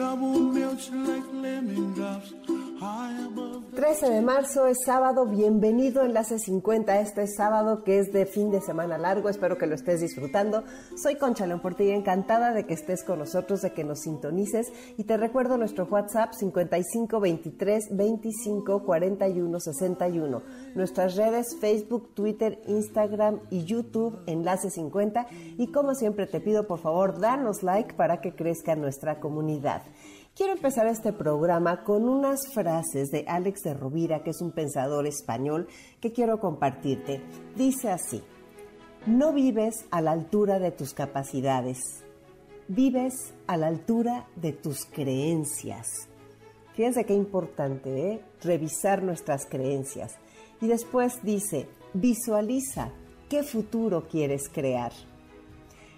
[0.00, 2.59] trouble melts like lemon drops.
[2.80, 8.62] 13 de marzo es sábado, bienvenido Enlace 50, este sábado que es de fin de
[8.62, 10.64] semana largo, espero que lo estés disfrutando.
[10.96, 15.04] Soy Concha León Portilla, encantada de que estés con nosotros, de que nos sintonices y
[15.04, 20.42] te recuerdo nuestro WhatsApp 55 23 25 41 61,
[20.74, 25.26] nuestras redes Facebook, Twitter, Instagram y YouTube Enlace 50
[25.58, 29.82] y como siempre te pido por favor danos like para que crezca nuestra comunidad.
[30.34, 35.06] Quiero empezar este programa con unas frases de Alex de Rovira, que es un pensador
[35.06, 35.66] español,
[36.00, 37.20] que quiero compartirte.
[37.56, 38.22] Dice así,
[39.06, 42.04] no vives a la altura de tus capacidades,
[42.68, 46.08] vives a la altura de tus creencias.
[46.74, 48.24] Fíjense qué importante, ¿eh?
[48.42, 50.14] Revisar nuestras creencias.
[50.60, 52.92] Y después dice, visualiza
[53.28, 54.92] qué futuro quieres crear.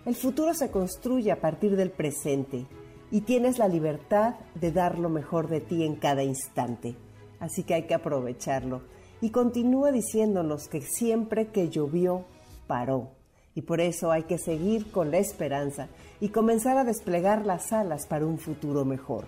[0.05, 2.67] El futuro se construye a partir del presente
[3.13, 6.97] y tienes la libertad de dar lo mejor de ti en cada instante.
[7.39, 8.81] Así que hay que aprovecharlo.
[9.21, 12.25] Y continúa diciéndonos que siempre que llovió,
[12.67, 13.11] paró.
[13.55, 15.89] Y por eso hay que seguir con la esperanza
[16.21, 19.27] y comenzar a desplegar las alas para un futuro mejor.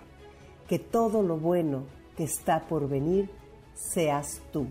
[0.67, 1.83] Que todo lo bueno
[2.17, 3.29] que está por venir
[3.75, 4.65] seas tú.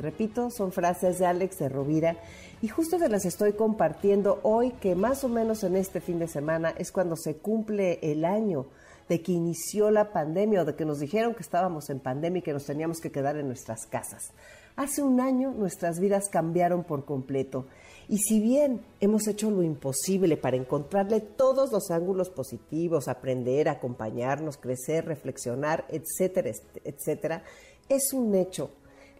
[0.00, 2.16] Repito, son frases de Alex de Rovira
[2.60, 6.28] y justo te las estoy compartiendo hoy que más o menos en este fin de
[6.28, 8.66] semana es cuando se cumple el año
[9.08, 12.42] de que inició la pandemia o de que nos dijeron que estábamos en pandemia y
[12.42, 14.32] que nos teníamos que quedar en nuestras casas.
[14.74, 17.66] Hace un año nuestras vidas cambiaron por completo
[18.08, 24.58] y si bien hemos hecho lo imposible para encontrarle todos los ángulos positivos, aprender, acompañarnos,
[24.58, 26.50] crecer, reflexionar, etcétera,
[26.84, 27.42] etcétera,
[27.88, 28.70] es un hecho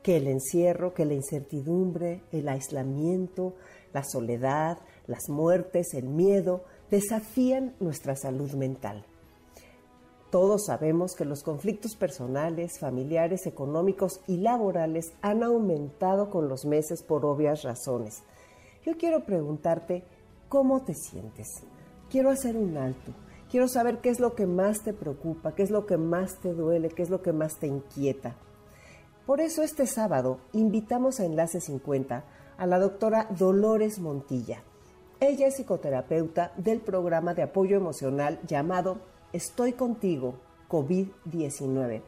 [0.06, 3.56] que el encierro, que la incertidumbre, el aislamiento,
[3.93, 4.78] la soledad,
[5.09, 6.62] las muertes, el miedo,
[6.93, 9.05] desafían nuestra salud mental.
[10.31, 17.03] Todos sabemos que los conflictos personales, familiares, económicos y laborales han aumentado con los meses
[17.03, 18.22] por obvias razones.
[18.84, 20.05] Yo quiero preguntarte,
[20.49, 21.49] ¿cómo te sientes?
[22.11, 23.11] Quiero hacer un alto.
[23.50, 26.55] Quiero saber qué es lo que más te preocupa, qué es lo que más te
[26.55, 28.37] duele, qué es lo que más te inquieta.
[29.27, 32.23] Por eso este sábado invitamos a Enlace 50
[32.57, 34.63] a la doctora Dolores Montilla.
[35.19, 38.99] Ella es psicoterapeuta del programa de apoyo emocional llamado
[39.33, 40.37] Estoy contigo
[40.69, 42.03] COVID-19.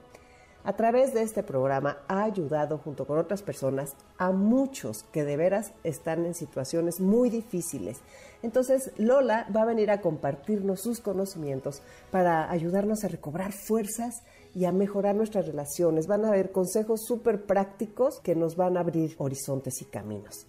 [0.62, 5.36] A través de este programa ha ayudado junto con otras personas a muchos que de
[5.36, 8.00] veras están en situaciones muy difíciles.
[8.42, 14.22] Entonces Lola va a venir a compartirnos sus conocimientos para ayudarnos a recobrar fuerzas
[14.54, 16.06] y a mejorar nuestras relaciones.
[16.06, 20.46] Van a haber consejos súper prácticos que nos van a abrir horizontes y caminos.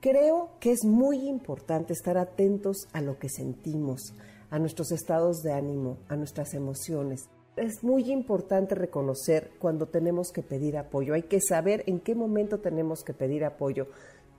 [0.00, 4.12] Creo que es muy importante estar atentos a lo que sentimos,
[4.50, 7.30] a nuestros estados de ánimo, a nuestras emociones.
[7.56, 11.14] Es muy importante reconocer cuando tenemos que pedir apoyo.
[11.14, 13.86] Hay que saber en qué momento tenemos que pedir apoyo.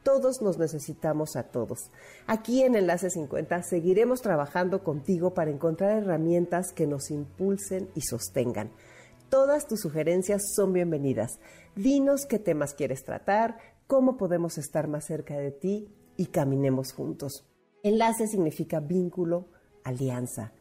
[0.06, 1.90] Todos nos necesitamos a todos.
[2.28, 8.70] Aquí en Enlace 50 seguiremos trabajando contigo para encontrar herramientas que nos impulsen y sostengan.
[9.30, 11.40] Todas tus sugerencias son bienvenidas.
[11.76, 13.58] Dinos qué temas quieres tratar,
[13.88, 17.44] cómo podemos estar más cerca de ti y caminemos juntos.
[17.82, 19.48] Enlace significa vínculo,
[19.84, 20.52] alianza.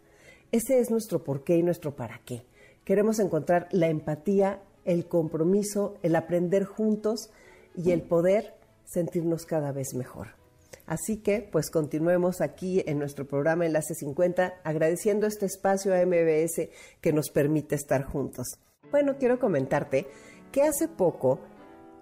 [0.52, 2.46] Ese es nuestro porqué y nuestro para qué.
[2.86, 7.28] Queremos encontrar la empatía, el compromiso, el aprender juntos
[7.76, 8.53] y el poder
[8.84, 10.28] sentirnos cada vez mejor.
[10.86, 16.68] Así que, pues continuemos aquí en nuestro programa Enlace 50, agradeciendo este espacio a MBS
[17.00, 18.58] que nos permite estar juntos.
[18.90, 20.06] Bueno, quiero comentarte
[20.52, 21.40] que hace poco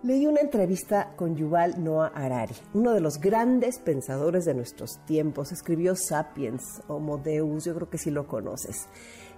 [0.03, 5.53] leí una entrevista con Yuval Noah Harari, uno de los grandes pensadores de nuestros tiempos.
[5.53, 8.89] Escribió Sapiens, Homo Deus, yo creo que sí lo conoces.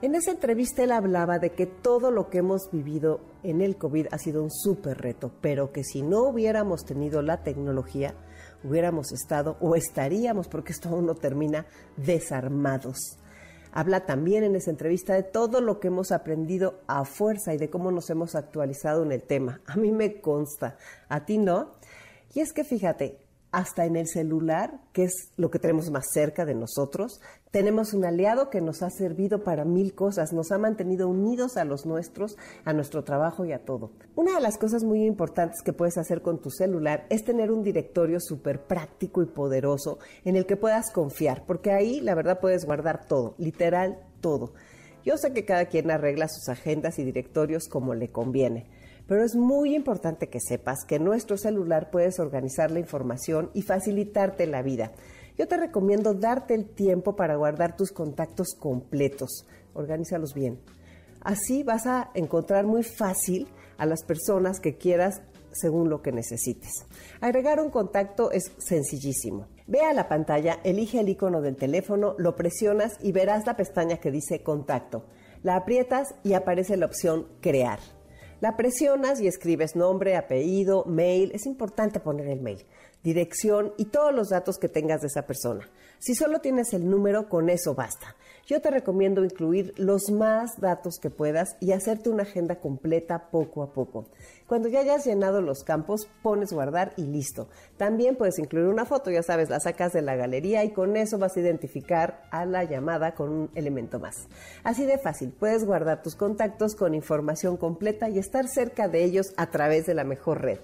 [0.00, 4.06] En esa entrevista él hablaba de que todo lo que hemos vivido en el COVID
[4.10, 8.14] ha sido un súper reto, pero que si no hubiéramos tenido la tecnología,
[8.64, 13.18] hubiéramos estado o estaríamos, porque esto aún no termina, desarmados.
[13.76, 17.70] Habla también en esa entrevista de todo lo que hemos aprendido a fuerza y de
[17.70, 19.62] cómo nos hemos actualizado en el tema.
[19.66, 20.76] A mí me consta,
[21.08, 21.72] a ti no.
[22.34, 23.18] Y es que fíjate,
[23.54, 27.20] hasta en el celular, que es lo que tenemos más cerca de nosotros.
[27.52, 31.64] Tenemos un aliado que nos ha servido para mil cosas, nos ha mantenido unidos a
[31.64, 33.92] los nuestros, a nuestro trabajo y a todo.
[34.16, 37.62] Una de las cosas muy importantes que puedes hacer con tu celular es tener un
[37.62, 42.64] directorio súper práctico y poderoso en el que puedas confiar, porque ahí la verdad puedes
[42.64, 44.52] guardar todo, literal todo.
[45.04, 48.66] Yo sé que cada quien arregla sus agendas y directorios como le conviene
[49.06, 54.46] pero es muy importante que sepas que nuestro celular puedes organizar la información y facilitarte
[54.46, 54.92] la vida.
[55.36, 59.46] Yo te recomiendo darte el tiempo para guardar tus contactos completos.
[59.74, 60.60] Organízalos bien.
[61.20, 63.48] Así vas a encontrar muy fácil
[63.78, 65.22] a las personas que quieras
[65.52, 66.86] según lo que necesites.
[67.20, 69.46] Agregar un contacto es sencillísimo.
[69.66, 73.98] Ve a la pantalla, elige el icono del teléfono, lo presionas y verás la pestaña
[73.98, 75.06] que dice contacto.
[75.42, 77.78] La aprietas y aparece la opción crear.
[78.44, 81.32] La presionas y escribes nombre, apellido, mail.
[81.32, 82.62] Es importante poner el mail,
[83.02, 85.66] dirección y todos los datos que tengas de esa persona.
[85.98, 88.14] Si solo tienes el número, con eso basta.
[88.46, 93.62] Yo te recomiendo incluir los más datos que puedas y hacerte una agenda completa poco
[93.62, 94.04] a poco.
[94.46, 97.48] Cuando ya hayas llenado los campos, pones guardar y listo.
[97.78, 101.16] También puedes incluir una foto, ya sabes, la sacas de la galería y con eso
[101.16, 104.28] vas a identificar a la llamada con un elemento más.
[104.62, 109.32] Así de fácil, puedes guardar tus contactos con información completa y estar cerca de ellos
[109.38, 110.58] a través de la mejor red.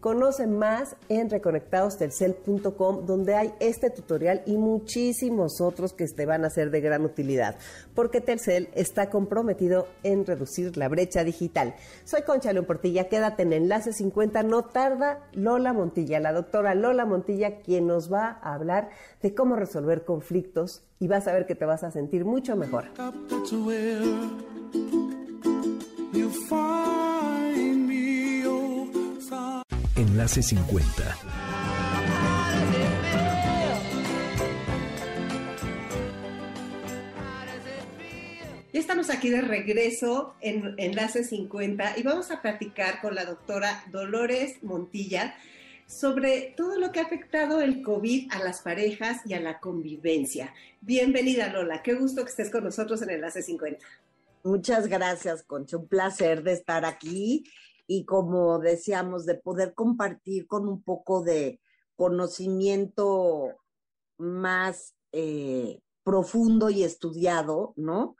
[0.00, 6.50] Conoce más en reconectadostelcel.com donde hay este tutorial y muchísimos otros que te van a
[6.50, 7.56] ser de gran utilidad,
[7.94, 11.74] porque Telcel está comprometido en reducir la brecha digital.
[12.04, 17.04] Soy Concha León Portilla, quédate en Enlace 50, no tarda Lola Montilla, la doctora Lola
[17.04, 18.90] Montilla, quien nos va a hablar
[19.22, 22.84] de cómo resolver conflictos y vas a ver que te vas a sentir mucho mejor.
[29.96, 31.16] Enlace 50.
[38.74, 43.84] Ya estamos aquí de regreso en Enlace 50 y vamos a platicar con la doctora
[43.90, 45.34] Dolores Montilla
[45.86, 50.52] sobre todo lo que ha afectado el COVID a las parejas y a la convivencia.
[50.82, 53.78] Bienvenida Lola, qué gusto que estés con nosotros en Enlace 50.
[54.42, 57.44] Muchas gracias, Concha, un placer de estar aquí
[57.86, 61.60] y como decíamos, de poder compartir con un poco de
[61.94, 63.56] conocimiento
[64.18, 68.16] más eh, profundo y estudiado, ¿no?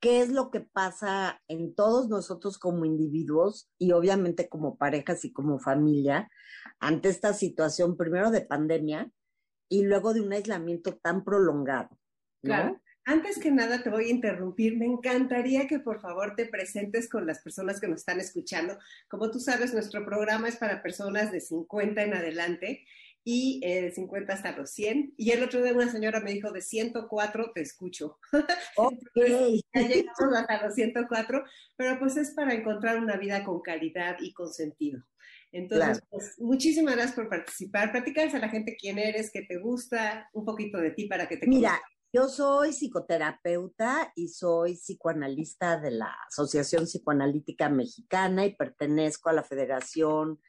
[0.00, 5.32] ¿Qué es lo que pasa en todos nosotros como individuos y obviamente como parejas y
[5.32, 6.30] como familia
[6.78, 9.10] ante esta situación, primero de pandemia
[9.68, 11.90] y luego de un aislamiento tan prolongado?
[11.90, 11.98] ¿no?
[12.42, 12.80] Claro.
[13.08, 14.76] Antes que nada te voy a interrumpir.
[14.76, 18.78] Me encantaría que por favor te presentes con las personas que nos están escuchando.
[19.08, 22.84] Como tú sabes, nuestro programa es para personas de 50 en adelante
[23.24, 25.14] y eh, de 50 hasta los 100.
[25.16, 28.18] Y el otro día una señora me dijo, de 104 te escucho.
[28.76, 28.92] Ok.
[29.16, 31.44] ya llegamos hasta los 104,
[31.76, 35.02] pero pues es para encontrar una vida con calidad y con sentido.
[35.50, 37.90] Entonces, pues, muchísimas gracias por participar.
[37.90, 41.38] Platícales a la gente quién eres, qué te gusta, un poquito de ti para que
[41.38, 41.80] te Mira,
[42.12, 49.42] yo soy psicoterapeuta y soy psicoanalista de la Asociación Psicoanalítica Mexicana y pertenezco a la
[49.42, 50.40] Federación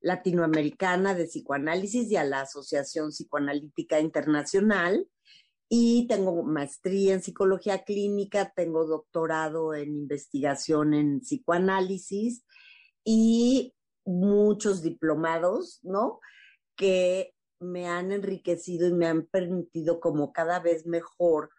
[0.00, 5.08] Latinoamericana de Psicoanálisis y a la Asociación Psicoanalítica Internacional.
[5.68, 12.44] Y tengo maestría en psicología clínica, tengo doctorado en investigación en psicoanálisis
[13.04, 16.20] y muchos diplomados, ¿no?
[16.76, 21.50] Que me han enriquecido y me han permitido como cada vez mejor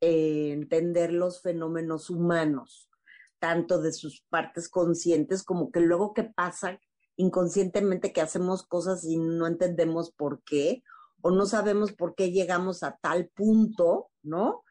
[0.00, 2.90] eh, entender los fenómenos humanos,
[3.38, 6.80] tanto de sus partes conscientes como que luego que pasa
[7.16, 10.82] inconscientemente que hacemos cosas y no entendemos por qué
[11.20, 14.64] o no sabemos por qué llegamos a tal punto, ¿no?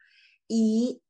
[0.47, 1.01] Y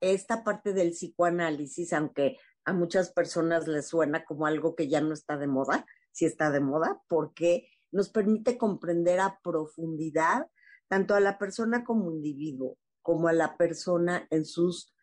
[0.00, 5.12] esta parte del psicoanálisis, aunque a muchas personas les suena como algo que ya no
[5.12, 10.46] está de moda, sí está de moda, porque nos permite comprender a profundidad
[10.88, 14.94] tanto a la persona como individuo, como a la persona en sus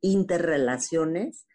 [0.00, 1.46] interrelaciones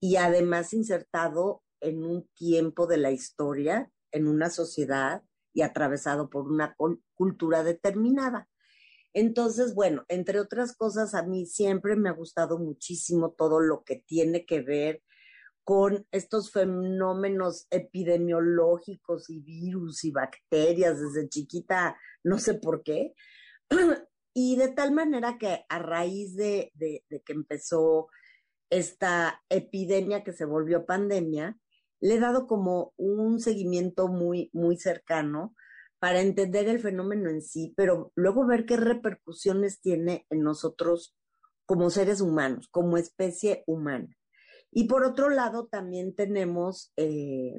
[0.00, 5.22] y además insertado en un tiempo de la historia, en una sociedad
[5.52, 6.76] y atravesado por una
[7.14, 8.48] cultura determinada.
[9.12, 13.96] Entonces, bueno, entre otras cosas, a mí siempre me ha gustado muchísimo todo lo que
[13.96, 15.02] tiene que ver
[15.66, 23.14] con estos fenómenos epidemiológicos y virus y bacterias desde chiquita, no sé por qué.
[24.38, 28.08] Y de tal manera que a raíz de, que empezó
[28.68, 31.58] esta epidemia que se volvió pandemia,
[32.00, 35.54] le he dado como un seguimiento muy, muy cercano
[35.98, 41.16] para entender el fenómeno en sí, pero luego ver qué repercusiones tiene en nosotros
[41.64, 44.14] como seres humanos, como especie humana.
[44.78, 47.54] Y por otro lado, también tenemos eh,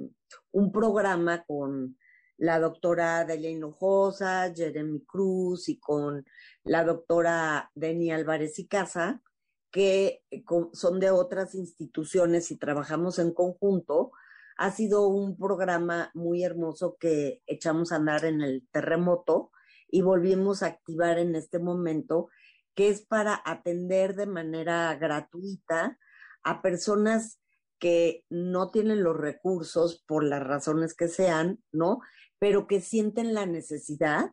[0.51, 1.97] un programa con
[2.37, 6.27] la doctora Delia Hinojosa, Jeremy Cruz y con
[6.63, 9.23] la doctora Deni Álvarez y Casa,
[9.71, 10.43] que eh,
[10.73, 14.11] son de otras instituciones y trabajamos en conjunto.
[14.55, 19.49] Ha sido un programa muy hermoso que echamos a andar en el terremoto
[19.89, 22.29] y volvimos a activar en este momento,
[22.75, 25.97] que es para atender de manera gratuita
[26.43, 27.39] a personas
[27.79, 31.99] que no tienen los recursos por las razones que sean, ¿no?
[32.39, 34.31] Pero que sienten la necesidad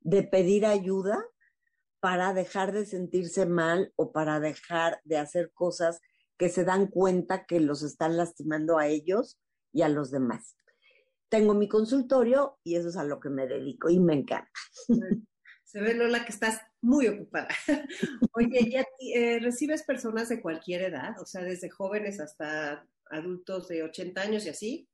[0.00, 1.24] de pedir ayuda
[2.00, 6.00] para dejar de sentirse mal o para dejar de hacer cosas
[6.38, 9.38] que se dan cuenta que los están lastimando a ellos
[9.72, 10.56] y a los demás.
[11.28, 14.50] Tengo mi consultorio y eso es a lo que me dedico y me encanta.
[15.70, 17.46] Se ve, Lola, que estás muy ocupada.
[18.32, 18.84] Oye, ¿ya
[19.14, 21.14] eh, recibes personas de cualquier edad?
[21.20, 24.88] O sea, desde jóvenes hasta adultos de 80 años y así.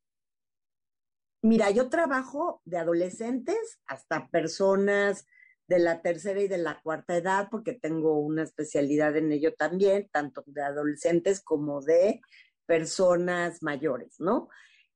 [1.40, 5.26] Mira, yo trabajo de adolescentes hasta personas
[5.66, 10.10] de la tercera y de la cuarta edad, porque tengo una especialidad en ello también,
[10.12, 12.20] tanto de adolescentes como de
[12.66, 14.50] personas mayores, ¿no?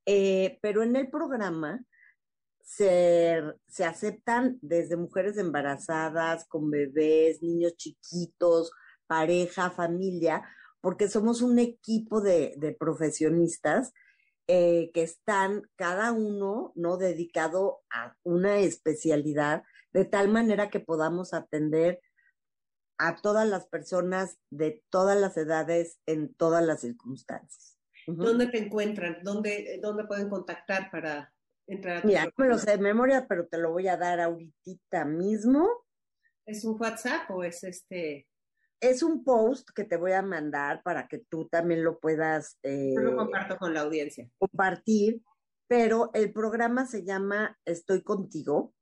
[0.05, 1.83] Eh, pero en el programa
[2.71, 8.71] se, se aceptan desde mujeres embarazadas, con bebés, niños chiquitos,
[9.09, 10.49] pareja, familia,
[10.81, 13.93] porque somos un equipo de, de profesionistas
[14.47, 21.35] eh, que están cada uno no dedicado a una especialidad de tal manera que podamos
[21.35, 22.01] atender
[22.99, 27.79] a todas las personas de todas las edades en todas las circunstancias.
[28.07, 29.19] ¿Dónde te encuentran?
[29.25, 31.33] ¿Dónde, ¿Dónde pueden contactar para
[32.05, 35.69] Mira, no me lo sé de memoria, pero te lo voy a dar ahorita mismo.
[36.45, 38.27] ¿Es un WhatsApp o es este?
[38.81, 42.59] Es un post que te voy a mandar para que tú también lo puedas.
[42.63, 44.29] Eh, Yo lo comparto con la audiencia.
[44.39, 45.23] Compartir,
[45.69, 48.75] pero el programa se llama Estoy contigo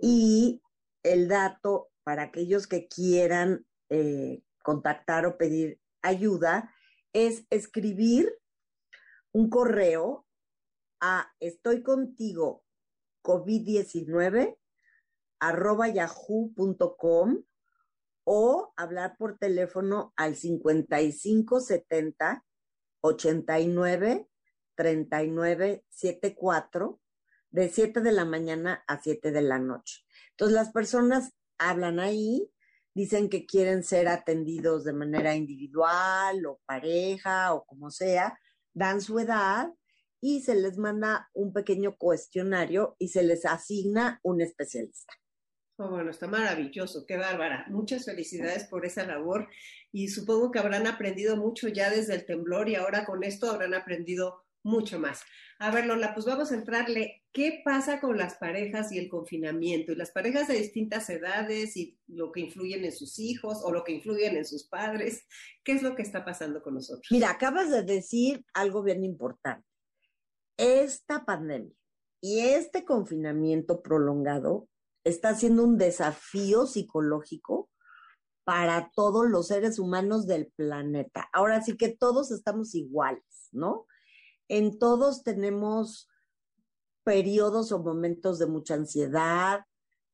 [0.00, 0.62] y
[1.02, 6.72] el dato para aquellos que quieran eh, contactar o pedir ayuda
[7.12, 8.32] es escribir
[9.32, 10.27] un correo
[11.00, 12.64] a estoy contigo
[13.22, 14.56] COVID-19
[15.40, 17.42] arroba yahoo.com
[18.24, 22.44] o hablar por teléfono al 5570
[23.00, 24.28] 89
[24.74, 27.00] 39 74
[27.50, 30.04] de 7 de la mañana a 7 de la noche.
[30.30, 32.50] Entonces las personas hablan ahí,
[32.94, 38.38] dicen que quieren ser atendidos de manera individual o pareja o como sea,
[38.74, 39.72] dan su edad
[40.20, 45.14] y se les manda un pequeño cuestionario y se les asigna un especialista.
[45.80, 47.64] Oh, bueno, está maravilloso, qué bárbara.
[47.68, 49.48] Muchas felicidades por esa labor
[49.92, 53.74] y supongo que habrán aprendido mucho ya desde el temblor y ahora con esto habrán
[53.74, 55.22] aprendido mucho más.
[55.60, 57.22] A ver, Lola, pues vamos a entrarle.
[57.32, 59.92] ¿Qué pasa con las parejas y el confinamiento?
[59.92, 63.84] Y las parejas de distintas edades y lo que influyen en sus hijos o lo
[63.84, 65.26] que influyen en sus padres.
[65.62, 67.06] ¿Qué es lo que está pasando con nosotros?
[67.10, 69.66] Mira, acabas de decir algo bien importante
[70.58, 71.74] esta pandemia
[72.20, 74.68] y este confinamiento prolongado
[75.04, 77.70] está siendo un desafío psicológico
[78.44, 81.28] para todos los seres humanos del planeta.
[81.32, 83.86] Ahora sí que todos estamos iguales, ¿no?
[84.48, 86.08] En todos tenemos
[87.04, 89.64] periodos o momentos de mucha ansiedad,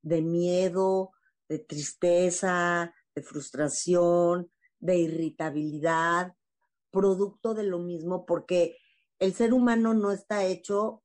[0.02, 1.12] de miedo,
[1.48, 6.34] de tristeza, de frustración, de irritabilidad,
[6.90, 8.76] producto de lo mismo, porque
[9.24, 11.02] el ser humano no está hecho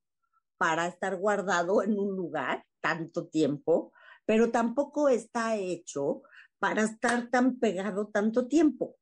[0.58, 3.94] para estar guardado en un lugar tanto tiempo,
[4.26, 6.22] pero tampoco está hecho
[6.60, 8.98] para estar tan pegado tanto tiempo,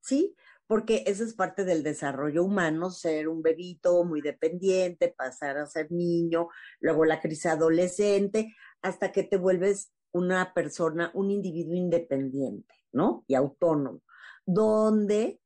[0.00, 0.36] ¿sí?
[0.66, 5.90] Porque esa es parte del desarrollo humano, ser un bebito muy dependiente, pasar a ser
[5.90, 6.48] niño,
[6.78, 13.24] luego la crisis adolescente, hasta que te vuelves una persona, un individuo independiente, ¿no?
[13.26, 14.00] Y autónomo,
[14.46, 15.39] donde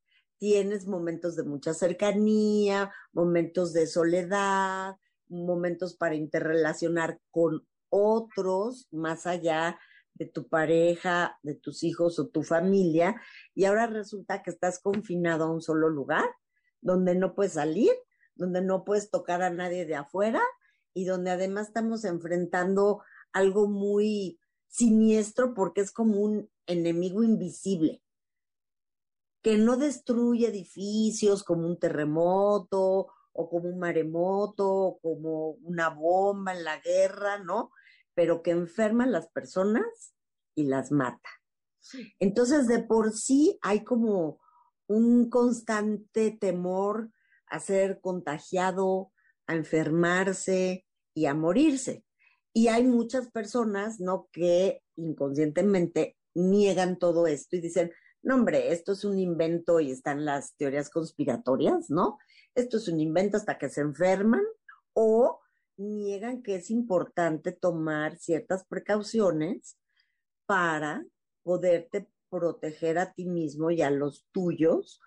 [0.44, 4.94] tienes momentos de mucha cercanía, momentos de soledad,
[5.26, 9.78] momentos para interrelacionar con otros más allá
[10.12, 13.18] de tu pareja, de tus hijos o tu familia,
[13.54, 16.28] y ahora resulta que estás confinado a un solo lugar,
[16.82, 17.92] donde no puedes salir,
[18.34, 20.42] donde no puedes tocar a nadie de afuera
[20.92, 28.03] y donde además estamos enfrentando algo muy siniestro porque es como un enemigo invisible
[29.44, 36.54] que no destruye edificios como un terremoto o como un maremoto, o como una bomba
[36.54, 37.70] en la guerra, ¿no?
[38.14, 40.14] Pero que enferma a las personas
[40.54, 41.28] y las mata.
[42.18, 44.40] Entonces, de por sí hay como
[44.86, 47.10] un constante temor
[47.46, 49.12] a ser contagiado,
[49.46, 52.02] a enfermarse y a morirse.
[52.54, 54.28] Y hay muchas personas, ¿no?
[54.32, 57.92] Que inconscientemente niegan todo esto y dicen,
[58.24, 62.18] no, hombre, esto es un invento y están las teorías conspiratorias, ¿no?
[62.54, 64.42] Esto es un invento hasta que se enferman
[64.94, 65.40] o
[65.76, 69.76] niegan que es importante tomar ciertas precauciones
[70.46, 71.04] para
[71.42, 75.00] poderte proteger a ti mismo y a los tuyos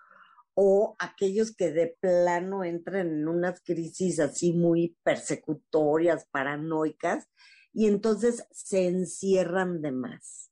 [0.54, 7.28] o aquellos que de plano entran en unas crisis así muy persecutorias, paranoicas,
[7.72, 10.50] y entonces se encierran de más.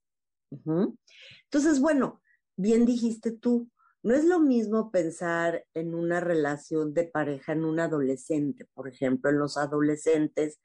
[1.44, 2.20] Entonces, bueno,
[2.56, 3.70] bien dijiste tú,
[4.02, 9.30] no es lo mismo pensar en una relación de pareja en un adolescente, por ejemplo,
[9.30, 10.60] en los adolescentes,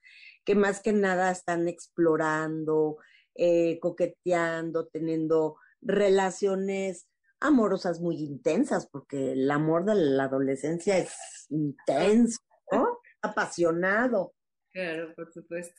[0.46, 2.98] que más que nada están explorando,
[3.36, 7.08] eh, coqueteando, teniendo relaciones
[7.40, 12.40] amorosas muy intensas, porque el amor de la adolescencia es intenso,
[12.72, 13.00] ¿no?
[13.22, 14.34] Apasionado.
[14.72, 15.76] Claro, por supuesto.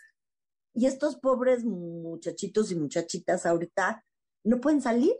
[0.75, 4.05] Y estos pobres muchachitos y muchachitas ahorita
[4.45, 5.15] no pueden salir,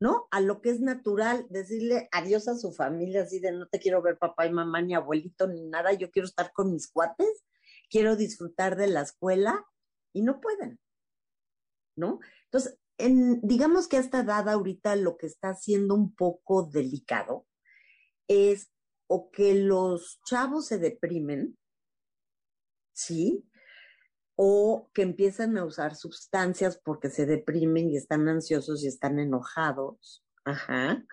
[0.00, 0.28] ¿no?
[0.30, 4.02] A lo que es natural, decirle adiós a su familia, así de no te quiero
[4.02, 7.44] ver papá y mamá, ni abuelito, ni nada, yo quiero estar con mis cuates,
[7.90, 9.64] quiero disfrutar de la escuela,
[10.12, 10.80] y no pueden,
[11.96, 12.20] ¿no?
[12.44, 17.46] Entonces, en, digamos que a esta edad ahorita lo que está siendo un poco delicado
[18.26, 18.70] es
[19.06, 21.56] o que los chavos se deprimen,
[22.92, 23.48] ¿sí?
[24.40, 30.24] O que empiezan a usar sustancias porque se deprimen y están ansiosos y están enojados,
[30.44, 31.04] ajá.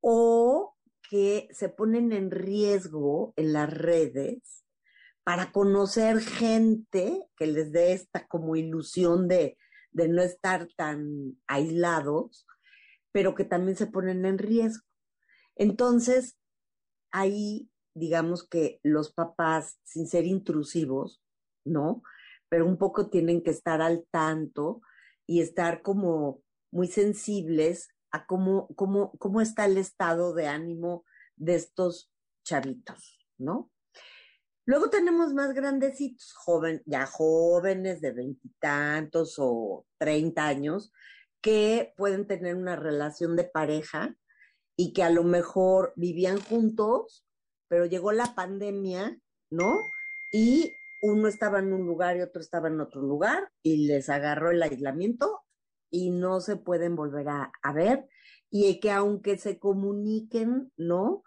[0.00, 0.74] O
[1.08, 4.64] que se ponen en riesgo en las redes
[5.22, 9.56] para conocer gente que les dé esta como ilusión de,
[9.92, 12.46] de no estar tan aislados,
[13.12, 14.84] pero que también se ponen en riesgo.
[15.54, 16.36] Entonces,
[17.12, 21.21] ahí, digamos que los papás, sin ser intrusivos,
[21.64, 22.02] ¿no?
[22.48, 24.80] Pero un poco tienen que estar al tanto
[25.26, 31.04] y estar como muy sensibles a cómo, cómo, cómo está el estado de ánimo
[31.36, 32.12] de estos
[32.44, 33.70] chavitos, ¿no?
[34.64, 40.92] Luego tenemos más grandecitos, joven, ya jóvenes de veintitantos o treinta años,
[41.40, 44.14] que pueden tener una relación de pareja
[44.76, 47.26] y que a lo mejor vivían juntos,
[47.68, 49.18] pero llegó la pandemia,
[49.50, 49.80] ¿no?
[50.32, 54.50] Y uno estaba en un lugar y otro estaba en otro lugar y les agarró
[54.50, 55.42] el aislamiento
[55.90, 58.08] y no se pueden volver a, a ver
[58.50, 61.22] y que aunque se comuniquen, ¿no?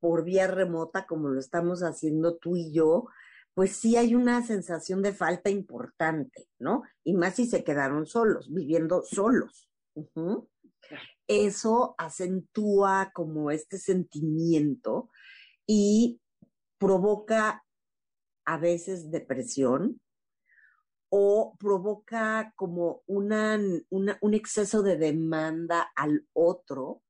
[0.00, 3.06] por vía remota como lo estamos haciendo tú y yo,
[3.54, 6.82] pues sí hay una sensación de falta importante, ¿no?
[7.02, 9.68] Y más si se quedaron solos, viviendo solos.
[11.26, 15.10] Eso acentúa como este sentimiento
[15.66, 16.20] y
[16.78, 17.64] provoca
[18.48, 20.00] a veces depresión
[21.10, 27.02] o provoca como una, un exceso de demanda al otro,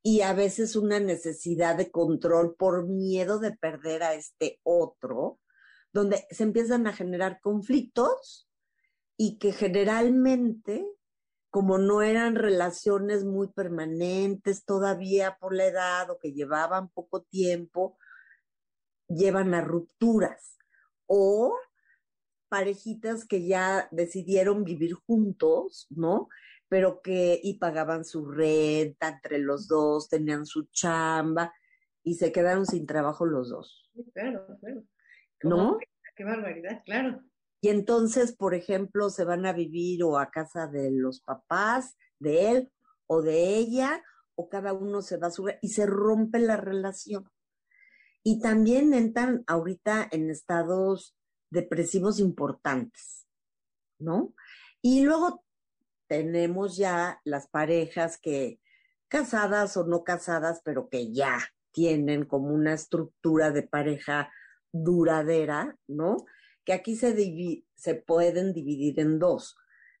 [0.00, 5.40] y a veces una necesidad de control por miedo de perder a este otro,
[5.92, 8.48] donde se empiezan a generar conflictos
[9.16, 10.86] y que generalmente,
[11.50, 17.98] como no eran relaciones muy permanentes todavía por la edad o que llevaban poco tiempo,
[19.10, 20.56] llevan a rupturas
[21.06, 21.56] o
[22.48, 26.28] parejitas que ya decidieron vivir juntos, ¿no?
[26.70, 31.52] pero que y pagaban su renta entre los dos, tenían su chamba
[32.04, 33.90] y se quedaron sin trabajo los dos.
[34.14, 34.84] claro, claro.
[35.42, 35.78] ¿No?
[36.14, 37.22] Qué barbaridad, claro.
[37.60, 42.50] Y entonces, por ejemplo, se van a vivir o a casa de los papás, de
[42.52, 42.72] él
[43.06, 44.02] o de ella,
[44.36, 47.28] o cada uno se va a su y se rompe la relación.
[48.22, 51.16] Y también entran ahorita en estados
[51.50, 53.26] depresivos importantes,
[53.98, 54.34] ¿no?
[54.82, 55.44] Y luego
[56.06, 58.60] tenemos ya las parejas que
[59.08, 61.38] casadas o no casadas, pero que ya
[61.72, 64.30] tienen como una estructura de pareja
[64.72, 66.24] duradera, ¿no?
[66.64, 69.56] Que aquí se, se pueden dividir en dos,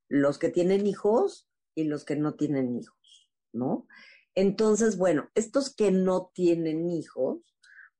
[0.08, 3.86] los que tienen hijos y los que no tienen hijos, ¿no?
[4.34, 7.49] Entonces, bueno, estos que no tienen hijos,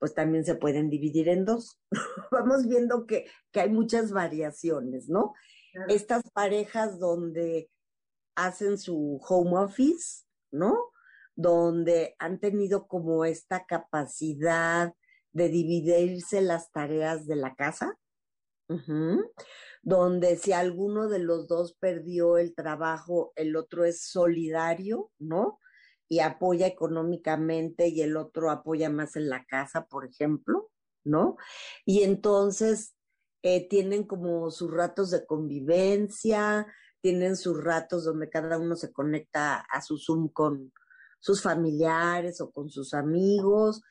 [0.00, 1.78] pues también se pueden dividir en dos.
[2.32, 5.34] Vamos viendo que, que, hay muchas variaciones, ¿no?
[5.88, 7.70] Estas parejas donde
[8.34, 10.90] hacen su home office, ¿no?
[11.40, 14.94] donde han tenido como esta capacidad
[15.32, 17.98] de dividirse las tareas de la casa,
[19.82, 25.58] donde si alguno de los dos perdió el trabajo, el otro es solidario, ¿no?
[26.10, 30.70] Y apoya económicamente y el otro apoya más en la casa, por ejemplo,
[31.04, 31.36] ¿no?
[31.86, 32.94] Y entonces
[33.42, 36.66] eh, tienen como sus ratos de convivencia,
[37.00, 40.72] tienen sus ratos donde cada uno se conecta a su Zoom con
[41.20, 43.82] sus familiares o con sus amigos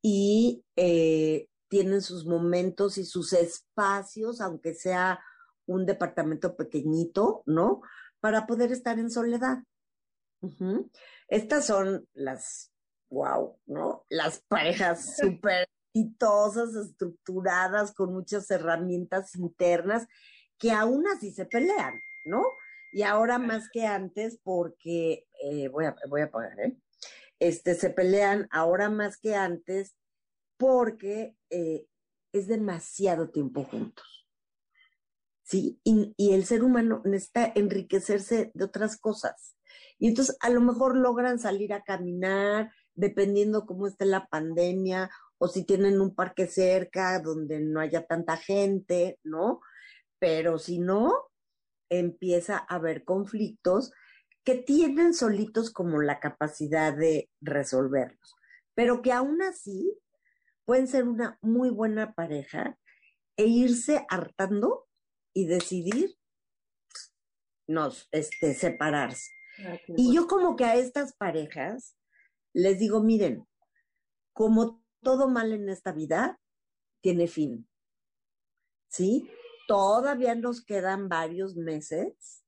[0.00, 5.18] y eh, tienen sus momentos y sus espacios, aunque sea
[5.66, 7.80] un departamento pequeñito, ¿no?
[8.20, 9.58] Para poder estar en soledad.
[11.28, 12.72] Estas son las,
[13.10, 14.04] wow, ¿no?
[14.08, 20.06] Las parejas súper exitosas, estructuradas, con muchas herramientas internas,
[20.58, 22.42] que aún así se pelean, ¿no?
[22.92, 26.76] Y ahora más que antes, porque, eh, voy, a, voy a pagar, ¿eh?
[27.40, 29.96] Este, se pelean ahora más que antes
[30.56, 31.86] porque eh,
[32.32, 34.28] es demasiado tiempo juntos.
[35.42, 35.78] ¿Sí?
[35.84, 39.53] Y, y, el ser humano necesita enriquecerse de otras cosas.
[39.98, 45.48] Y entonces a lo mejor logran salir a caminar, dependiendo cómo esté la pandemia, o
[45.48, 49.60] si tienen un parque cerca donde no haya tanta gente, ¿no?
[50.18, 51.12] Pero si no,
[51.90, 53.92] empieza a haber conflictos
[54.44, 58.34] que tienen solitos como la capacidad de resolverlos,
[58.74, 59.98] pero que aún así
[60.64, 62.78] pueden ser una muy buena pareja
[63.36, 64.86] e irse hartando
[65.32, 66.16] y decidir
[67.66, 69.30] nos, este, separarse.
[69.60, 71.96] Ah, y yo como que a estas parejas
[72.52, 73.46] les digo, miren,
[74.32, 76.40] como todo mal en esta vida
[77.00, 77.68] tiene fin,
[78.88, 79.28] ¿sí?
[79.66, 82.42] todavía nos quedan varios meses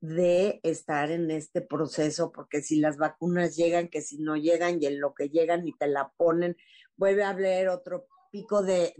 [0.00, 4.86] de estar en este proceso, porque si las vacunas llegan, que si no llegan y
[4.86, 6.56] en lo que llegan y te la ponen,
[6.96, 8.94] vuelve a haber otro pico de,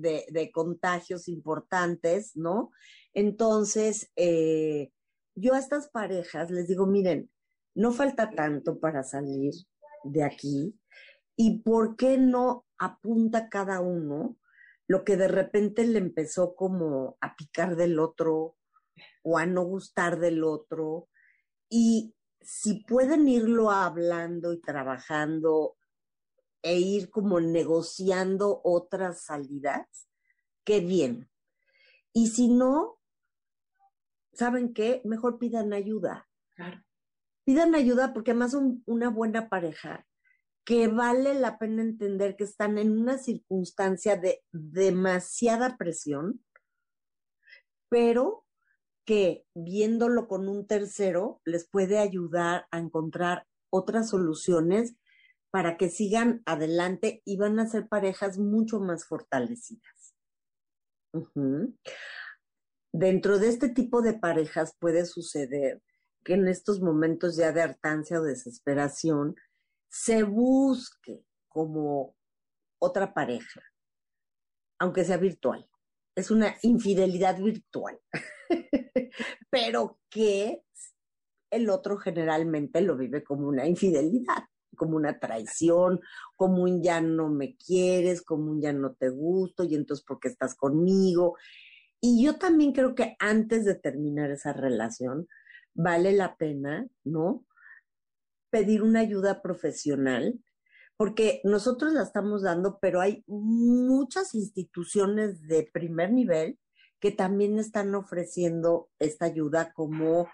[0.52, 2.70] contagios importantes, ¿no?
[3.14, 4.92] Entonces, eh,
[5.34, 7.30] yo a estas parejas les digo, miren,
[7.74, 9.52] no falta tanto para salir
[10.04, 10.78] de aquí
[11.36, 14.36] y por qué no apunta cada uno
[14.86, 18.56] lo que de repente le empezó como a picar del otro
[19.22, 21.08] o a no gustar del otro.
[21.68, 25.76] Y si pueden irlo hablando y trabajando
[26.62, 30.08] e ir como negociando otras salidas,
[30.64, 31.30] qué bien.
[32.12, 33.00] Y si no,
[34.32, 35.00] ¿saben qué?
[35.04, 36.28] Mejor pidan ayuda.
[37.44, 40.06] Pidan ayuda porque además una buena pareja
[40.64, 46.44] que vale la pena entender que están en una circunstancia de demasiada presión,
[47.88, 48.46] pero
[49.04, 54.94] que viéndolo con un tercero les puede ayudar a encontrar otras soluciones
[55.50, 60.14] para que sigan adelante y van a ser parejas mucho más fortalecidas.
[62.92, 65.82] Dentro de este tipo de parejas puede suceder
[66.22, 69.36] que en estos momentos ya de hartancia o desesperación,
[69.88, 72.16] se busque como
[72.78, 73.62] otra pareja,
[74.78, 75.68] aunque sea virtual.
[76.14, 77.98] Es una infidelidad virtual,
[79.50, 80.64] pero que
[81.50, 84.44] el otro generalmente lo vive como una infidelidad,
[84.76, 86.00] como una traición,
[86.36, 90.28] como un ya no me quieres, como un ya no te gusto, y entonces porque
[90.28, 91.36] estás conmigo.
[92.00, 95.28] Y yo también creo que antes de terminar esa relación,
[95.74, 97.44] vale la pena, ¿no?
[98.52, 100.38] pedir una ayuda profesional,
[100.98, 106.58] porque nosotros la estamos dando, pero hay muchas instituciones de primer nivel
[107.00, 110.28] que también están ofreciendo esta ayuda como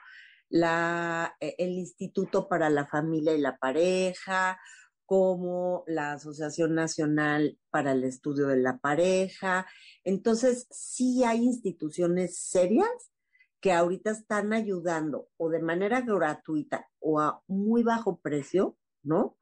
[0.51, 4.59] la, e, el Instituto para la Familia y la Pareja,
[5.07, 9.65] como la Asociación Nacional para el Estudio de la Pareja.
[10.03, 13.13] Entonces, sí hay instituciones serias
[13.61, 19.37] que ahorita están ayudando o de manera gratuita o a muy bajo precio, ¿no?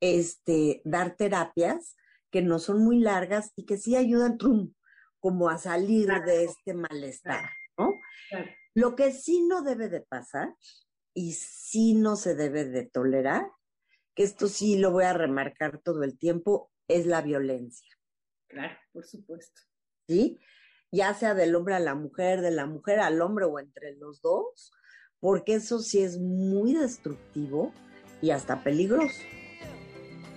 [0.00, 1.96] Este, dar terapias
[2.30, 4.74] que no son muy largas y que sí ayudan trum,
[5.18, 7.94] como a salir de este malestar, ¿no?
[8.74, 10.54] Lo que sí no debe de pasar
[11.14, 13.50] y sí no se debe de tolerar,
[14.14, 17.88] que esto sí lo voy a remarcar todo el tiempo, es la violencia.
[18.46, 19.60] Claro, por supuesto.
[20.06, 20.38] ¿Sí?
[20.90, 24.22] Ya sea del hombre a la mujer, de la mujer al hombre o entre los
[24.22, 24.72] dos,
[25.20, 27.72] porque eso sí es muy destructivo
[28.20, 29.20] y hasta peligroso.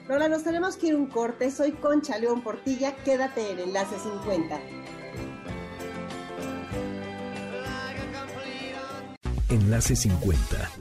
[0.08, 1.52] Lola, nos tenemos que ir un corte.
[1.52, 2.96] Soy Concha León Portilla.
[3.04, 4.60] Quédate en Enlace 50.
[9.50, 10.81] Enlace 50.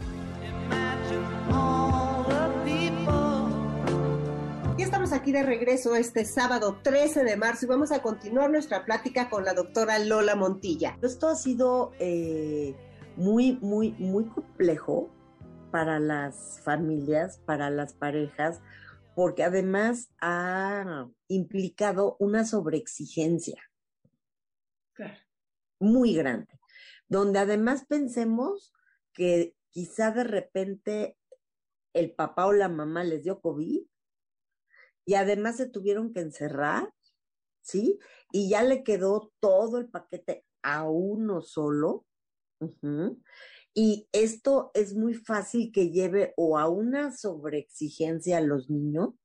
[5.20, 9.44] Aquí de regreso este sábado 13 de marzo y vamos a continuar nuestra plática con
[9.44, 10.98] la doctora Lola Montilla.
[11.02, 12.74] Esto ha sido eh,
[13.16, 15.10] muy, muy, muy complejo
[15.70, 18.62] para las familias, para las parejas,
[19.14, 23.62] porque además ha implicado una sobreexigencia.
[25.78, 26.58] Muy grande,
[27.08, 28.72] donde además pensemos
[29.12, 31.18] que quizá de repente
[31.92, 33.89] el papá o la mamá les dio COVID
[35.10, 36.88] y además se tuvieron que encerrar,
[37.62, 37.98] ¿sí?
[38.30, 42.06] Y ya le quedó todo el paquete a uno solo.
[43.74, 49.16] Y esto es muy fácil que lleve o a una sobreexigencia a los niños,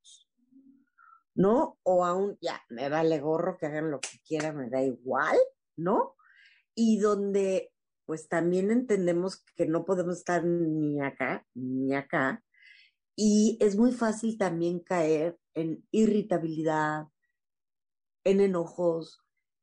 [1.35, 1.77] ¿no?
[1.83, 5.37] O a un, ya, me vale gorro que hagan lo que quieran, me da igual,
[5.77, 6.15] ¿no?
[6.73, 7.71] Y donde,
[8.05, 12.43] pues también entendemos que no podemos estar ni acá, ni acá,
[13.15, 17.07] y es muy fácil también caer en irritabilidad,
[18.23, 19.21] en enojos,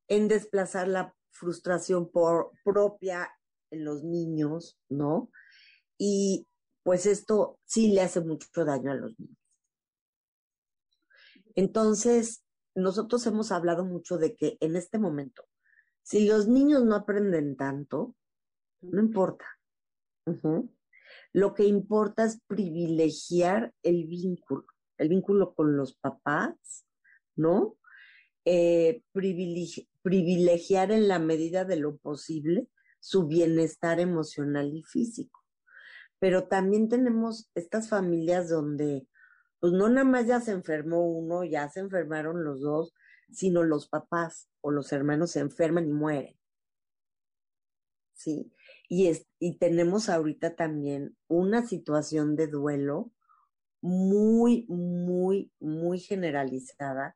[0.08, 3.30] en desplazar la frustración por, propia
[3.70, 5.30] en los niños, ¿no?
[5.98, 6.48] Y
[6.82, 9.38] pues esto sí le hace mucho daño a los niños.
[11.54, 15.44] Entonces, nosotros hemos hablado mucho de que en este momento,
[16.02, 18.16] si los niños no aprenden tanto,
[18.80, 19.46] no importa.
[21.32, 24.66] Lo que importa es privilegiar el vínculo,
[24.98, 26.86] el vínculo con los papás,
[27.36, 27.76] ¿no?
[28.44, 35.40] Eh, privilegiar en la medida de lo posible su bienestar emocional y físico.
[36.18, 39.08] Pero también tenemos estas familias donde,
[39.60, 42.94] pues no nada más ya se enfermó uno, ya se enfermaron los dos,
[43.30, 46.38] sino los papás o los hermanos se enferman y mueren.
[48.14, 48.52] ¿Sí?
[48.88, 53.10] Y, y tenemos ahorita también una situación de duelo
[53.82, 57.14] muy, muy, muy generalizada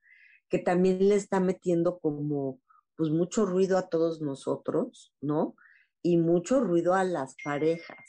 [0.48, 2.60] que también le está metiendo como
[2.96, 5.54] pues mucho ruido a todos nosotros, ¿no?
[6.02, 8.04] Y mucho ruido a las parejas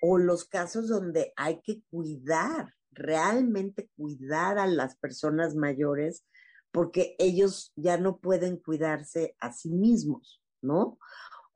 [0.00, 6.24] o los casos donde hay que cuidar, realmente cuidar a las personas mayores
[6.72, 10.98] porque ellos ya no pueden cuidarse a sí mismos, ¿no?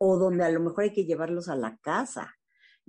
[0.03, 2.35] o donde a lo mejor hay que llevarlos a la casa.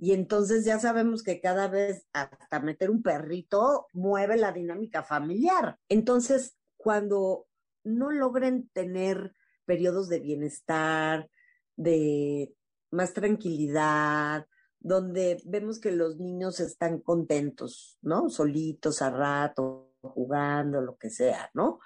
[0.02, 5.78] Y entonces ya sabemos que cada vez hasta meter un perrito mueve la dinámica familiar.
[5.88, 7.46] Entonces, cuando
[7.84, 9.32] no logren tener
[9.64, 11.30] periodos de bienestar,
[11.76, 12.52] de
[12.90, 14.48] más tranquilidad,
[14.80, 18.28] donde vemos que los niños están contentos, ¿no?
[18.28, 21.78] Solitos a rato, jugando, lo que sea, ¿no?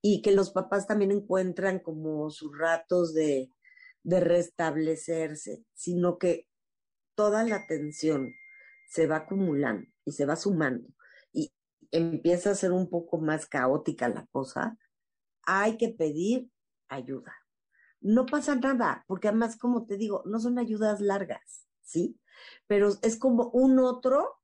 [0.00, 3.52] Y que los papás también encuentran como sus ratos de,
[4.04, 6.47] de restablecerse, sino que
[7.18, 8.32] toda la tensión
[8.86, 10.88] se va acumulando y se va sumando
[11.32, 11.52] y
[11.90, 14.78] empieza a ser un poco más caótica la cosa,
[15.42, 16.48] hay que pedir
[16.86, 17.34] ayuda.
[18.00, 22.20] No pasa nada, porque además, como te digo, no son ayudas largas, ¿sí?
[22.68, 24.36] Pero es como un otro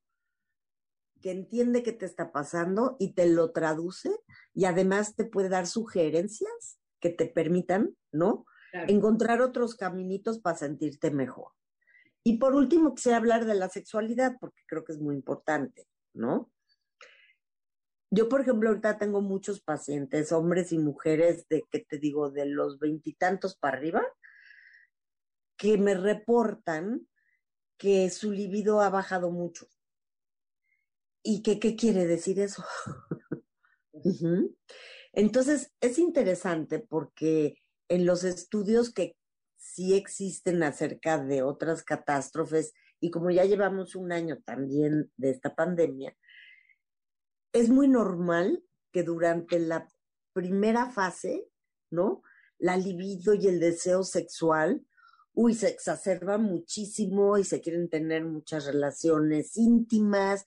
[1.23, 4.11] que entiende qué te está pasando y te lo traduce
[4.53, 8.47] y además te puede dar sugerencias que te permitan, ¿no?
[8.89, 11.53] encontrar otros caminitos para sentirte mejor.
[12.25, 16.51] Y por último, quisiera hablar de la sexualidad, porque creo que es muy importante, ¿no?
[18.11, 22.47] Yo, por ejemplo, ahorita tengo muchos pacientes, hombres y mujeres, de que te digo, de
[22.47, 24.03] los veintitantos para arriba,
[25.59, 27.07] que me reportan
[27.77, 29.67] que su libido ha bajado mucho.
[31.23, 32.65] ¿Y que, qué quiere decir eso?
[35.13, 37.59] Entonces, es interesante porque
[37.89, 39.17] en los estudios que
[39.75, 45.55] sí existen acerca de otras catástrofes y como ya llevamos un año también de esta
[45.57, 46.17] pandemia,
[47.53, 49.89] es muy normal que durante la
[50.33, 51.49] primera fase,
[51.91, 52.23] ¿no?
[52.59, 54.87] La libido y el deseo sexual,
[55.55, 60.47] se exacerba muchísimo y se quieren tener muchas relaciones íntimas,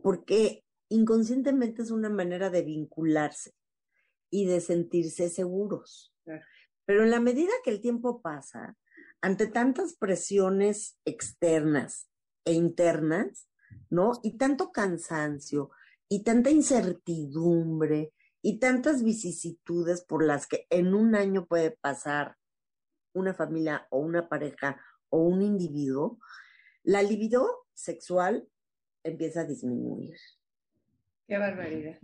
[0.00, 3.52] porque inconscientemente es una manera de vincularse
[4.30, 6.14] y de sentirse seguros.
[6.90, 8.76] Pero en la medida que el tiempo pasa,
[9.20, 12.10] ante tantas presiones externas
[12.44, 13.48] e internas,
[13.90, 14.14] ¿no?
[14.24, 15.70] Y tanto cansancio
[16.08, 22.34] y tanta incertidumbre y tantas vicisitudes por las que en un año puede pasar
[23.12, 26.18] una familia o una pareja o un individuo,
[26.82, 28.48] la libido sexual
[29.04, 30.16] empieza a disminuir.
[31.28, 32.00] Qué barbaridad.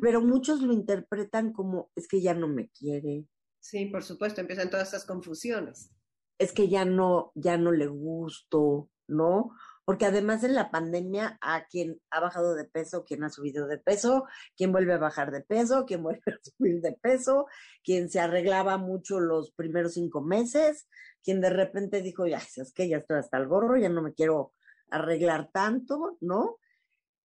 [0.00, 3.26] Pero muchos lo interpretan como es que ya no me quiere,
[3.62, 5.90] Sí, por supuesto, empiezan todas estas confusiones.
[6.38, 9.52] Es que ya no, ya no le gusto, ¿no?
[9.84, 13.78] porque además en la pandemia a quien ha bajado de peso, quien ha subido de
[13.78, 17.46] peso, quien vuelve a bajar de peso, quien vuelve a subir de peso,
[17.82, 20.88] quien se arreglaba mucho los primeros cinco meses,
[21.22, 24.14] quien de repente dijo, ya, es que ya estoy hasta el gorro, ya no me
[24.14, 24.54] quiero
[24.90, 26.58] arreglar tanto, ¿no?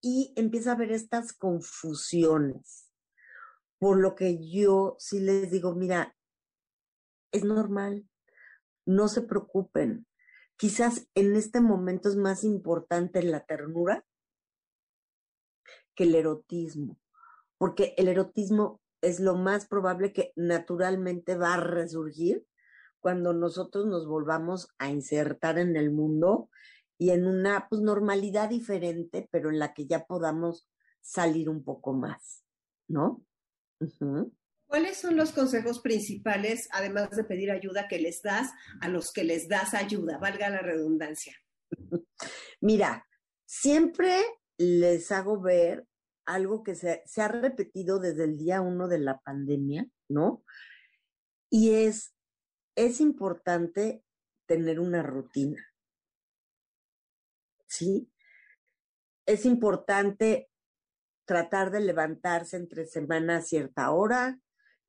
[0.02, 2.91] Y empieza a haber estas confusiones.
[3.80, 6.16] Por lo que yo sí les digo, mira,
[7.31, 8.07] es normal,
[8.85, 10.07] no se preocupen,
[10.57, 14.05] quizás en este momento es más importante la ternura
[15.95, 16.99] que el erotismo,
[17.57, 22.45] porque el erotismo es lo más probable que naturalmente va a resurgir
[22.99, 26.49] cuando nosotros nos volvamos a insertar en el mundo
[26.97, 30.67] y en una pues, normalidad diferente, pero en la que ya podamos
[31.01, 32.43] salir un poco más,
[32.87, 33.23] ¿no?
[34.67, 38.51] ¿Cuáles son los consejos principales, además de pedir ayuda, que les das
[38.82, 40.17] a los que les das ayuda?
[40.17, 41.36] Valga la redundancia.
[42.62, 43.08] Mira,
[43.45, 44.21] siempre
[44.58, 45.88] les hago ver
[46.25, 50.43] algo que se, ha repetido desde el día uno de la pandemia, ¿no?
[51.49, 52.13] Y es,
[52.75, 54.03] es importante
[54.45, 55.65] tener una rutina.
[57.67, 58.12] ¿Sí?
[59.25, 60.49] Es importante
[61.25, 64.39] tratar de levantarse entre semana a cierta hora,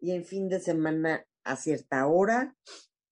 [0.00, 2.54] y en fin de semana a cierta hora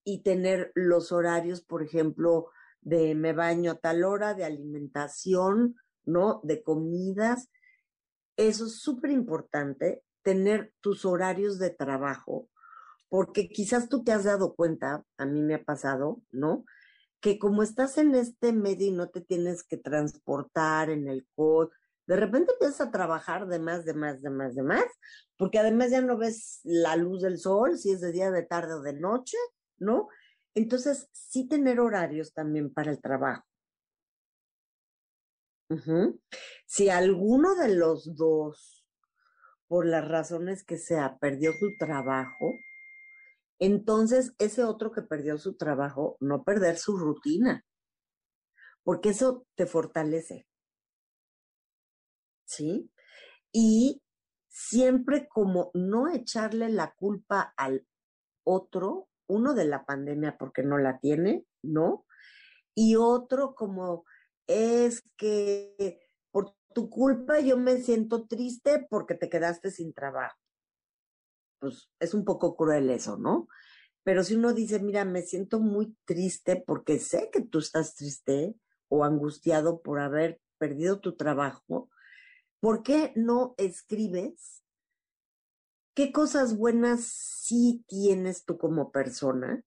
[0.05, 2.49] y tener los horarios, por ejemplo,
[2.81, 6.40] de me baño a tal hora, de alimentación, ¿no?
[6.44, 7.51] De comidas.
[8.37, 12.49] Eso es súper importante, tener tus horarios de trabajo,
[13.09, 16.64] porque quizás tú te has dado cuenta, a mí me ha pasado, ¿no?
[17.20, 21.75] Que como estás en este medio y no te tienes que transportar en el coche,
[22.06, 24.84] de repente empiezas a trabajar de más, de más, de más, de más,
[25.36, 28.74] porque además ya no ves la luz del sol, si es de día, de tarde
[28.74, 29.36] o de noche,
[29.78, 30.08] ¿no?
[30.54, 33.44] Entonces, sí tener horarios también para el trabajo.
[36.66, 38.86] Si alguno de los dos,
[39.66, 42.54] por las razones que sea, perdió su trabajo,
[43.58, 47.64] entonces ese otro que perdió su trabajo, no perder su rutina,
[48.84, 50.45] porque eso te fortalece.
[52.46, 52.90] ¿Sí?
[53.52, 54.02] Y
[54.48, 57.87] siempre como no echarle la culpa al
[58.44, 62.06] otro, uno de la pandemia porque no la tiene, ¿no?
[62.74, 64.04] Y otro como
[64.46, 70.38] es que por tu culpa yo me siento triste porque te quedaste sin trabajo.
[71.59, 73.48] Pues es un poco cruel eso, ¿no?
[74.04, 78.54] Pero si uno dice, mira, me siento muy triste porque sé que tú estás triste
[78.88, 81.90] o angustiado por haber perdido tu trabajo,
[82.60, 84.62] ¿por qué no escribes
[85.96, 89.64] qué cosas buenas sí tienes tú como persona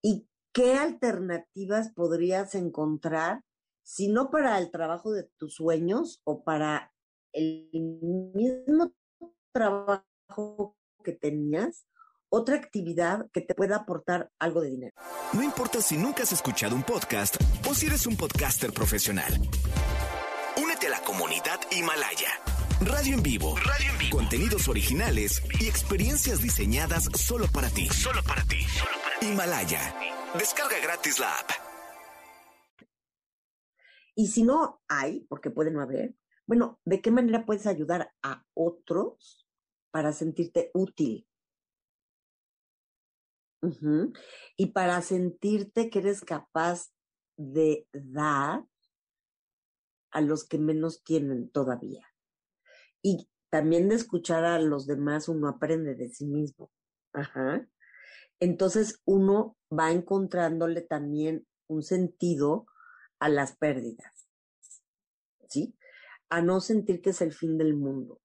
[0.00, 3.44] y qué alternativas podrías encontrar,
[3.82, 6.92] si no para el trabajo de tus sueños o para
[7.32, 7.70] el
[8.34, 8.92] mismo
[9.52, 11.86] trabajo que tenías,
[12.30, 14.94] otra actividad que te pueda aportar algo de dinero.
[15.34, 17.36] No importa si nunca has escuchado un podcast
[17.68, 19.38] o si eres un podcaster profesional
[21.04, 22.40] comunidad Himalaya.
[22.80, 23.56] Radio en vivo.
[23.56, 24.16] Radio en vivo.
[24.16, 27.88] Contenidos originales y experiencias diseñadas solo para ti.
[27.88, 28.58] Solo para ti.
[29.20, 29.94] Himalaya.
[30.38, 31.50] Descarga gratis la app.
[34.14, 36.14] Y si no hay, porque puede no haber,
[36.46, 39.46] bueno, ¿de qué manera puedes ayudar a otros
[39.90, 41.26] para sentirte útil?
[44.56, 46.92] Y para sentirte que eres capaz
[47.36, 48.64] de dar
[50.12, 52.06] a los que menos tienen todavía.
[53.02, 56.70] Y también de escuchar a los demás uno aprende de sí mismo.
[58.40, 62.66] Entonces uno va encontrándole también un sentido
[63.18, 64.28] a las pérdidas.
[65.48, 65.76] ¿Sí?
[66.30, 68.20] A no sentir que es el fin del mundo.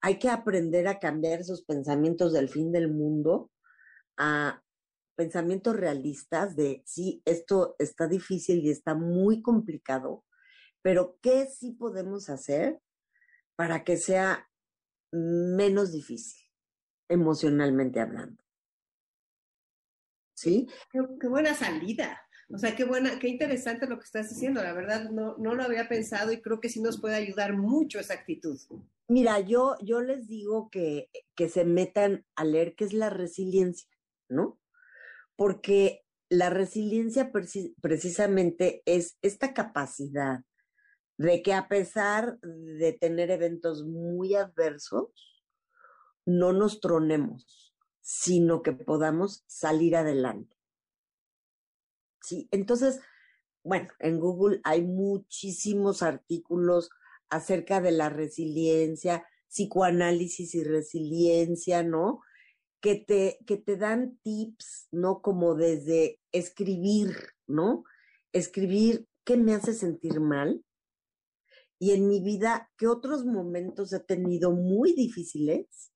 [0.00, 3.50] Hay que aprender a cambiar esos pensamientos del fin del mundo
[4.16, 4.62] a
[5.16, 10.24] pensamientos realistas de, sí, esto está difícil y está muy complicado,
[10.86, 12.80] pero ¿qué sí podemos hacer
[13.56, 14.48] para que sea
[15.10, 16.48] menos difícil,
[17.08, 18.40] emocionalmente hablando?
[20.36, 20.68] ¿Sí?
[20.92, 22.22] Qué, buena salida.
[22.50, 24.62] O sea, qué buena, qué interesante lo que estás diciendo.
[24.62, 27.98] La verdad, no, no lo había pensado y creo que sí nos puede ayudar mucho
[27.98, 28.56] esa actitud.
[29.08, 33.90] Mira, yo, yo les digo que, que se metan a leer qué es la resiliencia,
[34.28, 34.60] ¿no?
[35.34, 40.44] Porque la resiliencia precisamente es esta capacidad
[41.18, 45.10] de que a pesar de tener eventos muy adversos,
[46.26, 50.56] no nos tronemos, sino que podamos salir adelante.
[52.20, 53.00] Sí, entonces,
[53.62, 56.90] bueno, en Google hay muchísimos artículos
[57.30, 62.20] acerca de la resiliencia, psicoanálisis y resiliencia, ¿no?
[62.80, 65.22] Que te, que te dan tips, ¿no?
[65.22, 67.84] Como desde escribir, ¿no?
[68.32, 70.64] Escribir qué me hace sentir mal
[71.78, 75.92] y en mi vida qué otros momentos he tenido muy difíciles,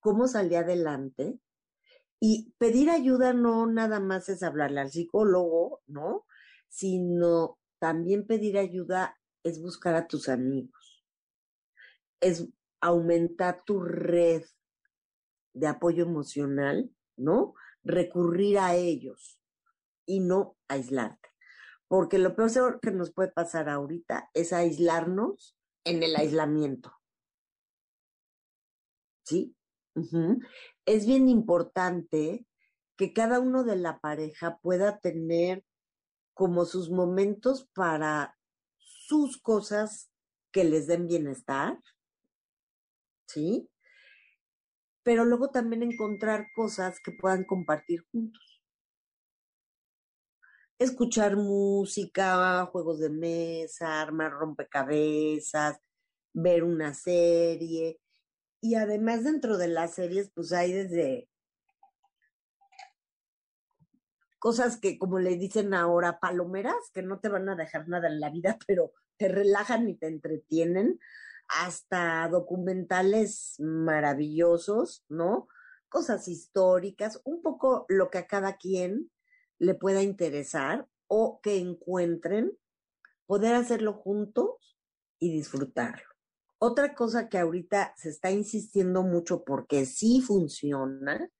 [0.00, 1.38] cómo salí adelante.
[2.20, 6.26] Y pedir ayuda no nada más es hablarle al psicólogo, ¿no?
[6.68, 11.04] sino también pedir ayuda es buscar a tus amigos,
[12.20, 12.48] es
[12.80, 14.44] aumentar tu red
[15.54, 17.54] de apoyo emocional, ¿no?
[17.82, 19.40] Recurrir a ellos
[20.06, 21.28] y no aislarte.
[21.88, 26.92] Porque lo peor que nos puede pasar ahorita es aislarnos en el aislamiento.
[29.24, 29.56] ¿Sí?
[30.84, 32.46] Es bien importante
[32.96, 35.64] que cada uno de la pareja pueda tener
[36.34, 38.36] como sus momentos para
[38.76, 40.10] sus cosas
[40.52, 41.78] que les den bienestar,
[43.26, 43.70] ¿sí?
[45.02, 48.47] Pero luego también encontrar cosas que puedan compartir juntos.
[50.78, 55.80] Escuchar música, juegos de mesa, armar rompecabezas,
[56.32, 58.00] ver una serie.
[58.60, 61.28] Y además dentro de las series, pues hay desde
[64.38, 68.20] cosas que, como le dicen ahora, palomeras, que no te van a dejar nada en
[68.20, 71.00] la vida, pero te relajan y te entretienen,
[71.48, 75.48] hasta documentales maravillosos, ¿no?
[75.88, 79.10] Cosas históricas, un poco lo que a cada quien
[79.58, 82.56] le pueda interesar o que encuentren,
[83.26, 84.78] poder hacerlo juntos
[85.18, 86.08] y disfrutarlo.
[86.58, 91.30] Otra cosa que ahorita se está insistiendo mucho porque sí funciona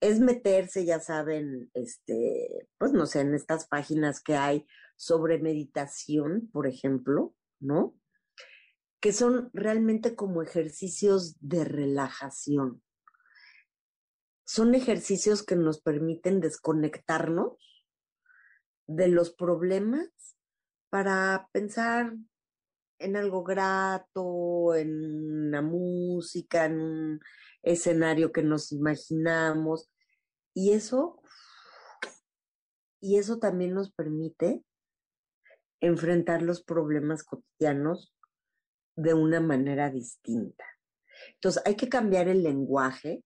[0.00, 6.50] es meterse, ya saben, este, pues no sé, en estas páginas que hay sobre meditación,
[6.52, 7.98] por ejemplo, ¿no?
[9.00, 12.82] Que son realmente como ejercicios de relajación.
[14.44, 17.56] Son ejercicios que nos permiten desconectarnos
[18.86, 20.10] de los problemas
[20.90, 22.14] para pensar
[22.98, 27.20] en algo grato, en una música, en un
[27.62, 29.90] escenario que nos imaginamos.
[30.54, 31.20] Y eso,
[33.00, 34.62] y eso también nos permite
[35.80, 38.14] enfrentar los problemas cotidianos
[38.96, 40.64] de una manera distinta.
[41.34, 43.24] Entonces, hay que cambiar el lenguaje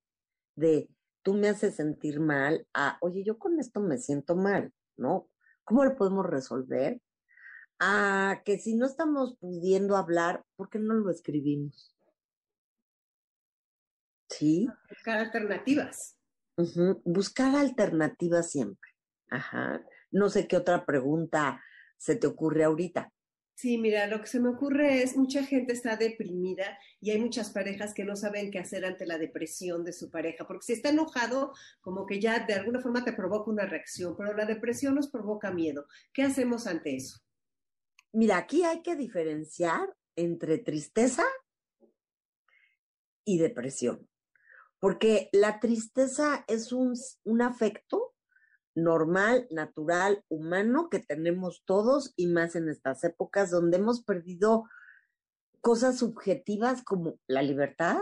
[0.57, 0.89] de
[1.29, 5.29] tú me haces sentir mal a, oye, yo con esto me siento mal, ¿no?
[5.63, 7.03] ¿Cómo lo podemos resolver?
[7.79, 11.95] A que si no estamos pudiendo hablar, ¿por qué no lo escribimos?
[14.31, 14.71] Sí.
[14.89, 16.17] Buscar alternativas.
[17.05, 18.91] Buscar alternativas siempre.
[19.29, 19.85] Ajá.
[20.11, 21.63] No sé qué otra pregunta
[21.99, 23.13] se te ocurre ahorita.
[23.59, 27.51] Sí, mira, lo que se me ocurre es mucha gente está deprimida y hay muchas
[27.51, 30.91] parejas que no saben qué hacer ante la depresión de su pareja, porque si está
[30.91, 35.11] enojado, como que ya de alguna forma te provoca una reacción, pero la depresión nos
[35.11, 35.89] provoca miedo.
[36.13, 37.19] ¿Qué hacemos ante eso?
[38.13, 41.25] Mira, aquí hay que diferenciar entre tristeza
[43.25, 44.09] y depresión,
[44.79, 46.95] porque la tristeza es un,
[47.25, 48.15] un afecto
[48.83, 54.65] normal, natural, humano que tenemos todos y más en estas épocas donde hemos perdido
[55.61, 57.99] cosas subjetivas como la libertad,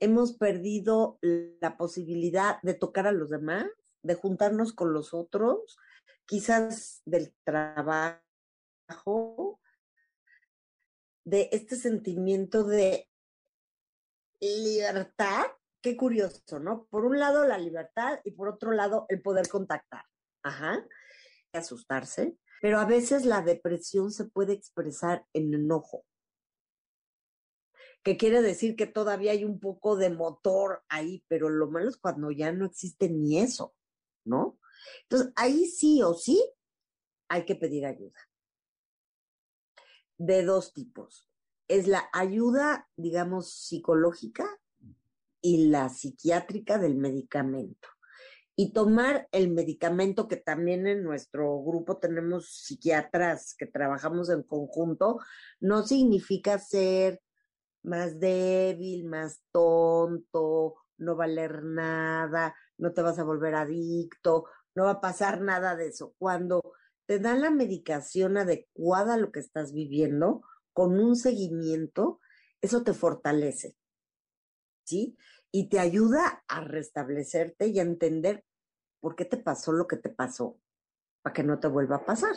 [0.00, 3.66] hemos perdido la posibilidad de tocar a los demás,
[4.02, 5.76] de juntarnos con los otros,
[6.26, 8.22] quizás del trabajo,
[11.24, 13.08] de este sentimiento de
[14.40, 15.46] libertad
[15.88, 16.86] qué curioso, ¿no?
[16.90, 20.04] Por un lado la libertad y por otro lado el poder contactar.
[20.42, 20.86] Ajá.
[21.52, 22.36] Asustarse.
[22.60, 26.04] Pero a veces la depresión se puede expresar en enojo.
[28.02, 31.96] Que quiere decir que todavía hay un poco de motor ahí, pero lo malo es
[31.96, 33.74] cuando ya no existe ni eso,
[34.24, 34.58] ¿no?
[35.04, 36.42] Entonces, ahí sí o sí
[37.28, 38.18] hay que pedir ayuda.
[40.18, 41.30] De dos tipos.
[41.66, 44.44] Es la ayuda, digamos, psicológica,
[45.48, 47.88] y la psiquiátrica del medicamento.
[48.54, 55.20] Y tomar el medicamento, que también en nuestro grupo tenemos psiquiatras que trabajamos en conjunto,
[55.58, 57.22] no significa ser
[57.82, 64.44] más débil, más tonto, no valer nada, no te vas a volver adicto,
[64.74, 66.14] no va a pasar nada de eso.
[66.18, 66.60] Cuando
[67.06, 70.42] te dan la medicación adecuada a lo que estás viviendo,
[70.74, 72.20] con un seguimiento,
[72.60, 73.78] eso te fortalece.
[74.88, 75.16] ¿sí?
[75.50, 78.44] Y te ayuda a restablecerte y a entender
[79.00, 80.58] por qué te pasó lo que te pasó,
[81.22, 82.34] para que no te vuelva a pasar.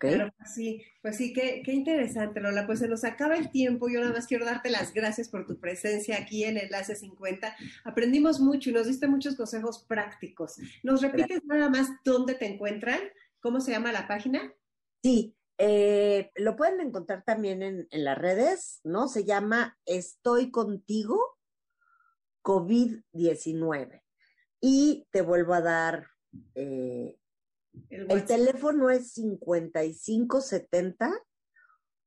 [0.00, 2.66] Pero pues sí, pues sí, qué, qué, interesante, Lola.
[2.66, 3.88] Pues se nos acaba el tiempo.
[3.88, 7.56] Yo nada más quiero darte las gracias por tu presencia aquí en Enlace 50.
[7.84, 10.56] Aprendimos mucho y nos diste muchos consejos prácticos.
[10.82, 13.00] ¿Nos repites nada más dónde te encuentran?
[13.40, 14.52] ¿Cómo se llama la página?
[15.02, 19.08] Sí, eh, lo pueden encontrar también en, en, las redes, ¿no?
[19.08, 21.36] Se llama Estoy contigo
[22.42, 24.02] COVID-19.
[24.60, 26.08] Y te vuelvo a dar
[26.54, 27.18] eh,
[27.90, 31.12] el, teléfono es 5570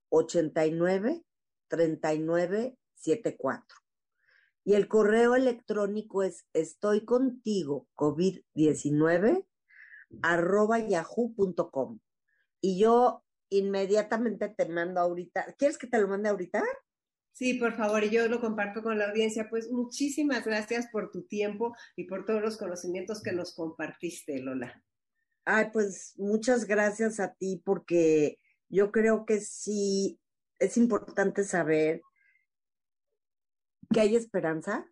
[0.10, 1.24] 89
[1.68, 3.78] 39 74.
[4.64, 9.46] Y el correo electrónico es estoy contigo COVID-19
[10.22, 12.00] arroba yahoo.com.
[12.60, 15.54] Y yo inmediatamente te mando ahorita.
[15.58, 16.64] ¿Quieres que te lo mande ahorita?
[17.34, 19.50] Sí, por favor, y yo lo comparto con la audiencia.
[19.50, 24.84] Pues muchísimas gracias por tu tiempo y por todos los conocimientos que nos compartiste, Lola.
[25.46, 28.40] Ay, pues muchas gracias a ti porque
[28.70, 30.20] yo creo que sí
[30.60, 32.02] es importante saber
[33.94, 34.86] que hay esperanza,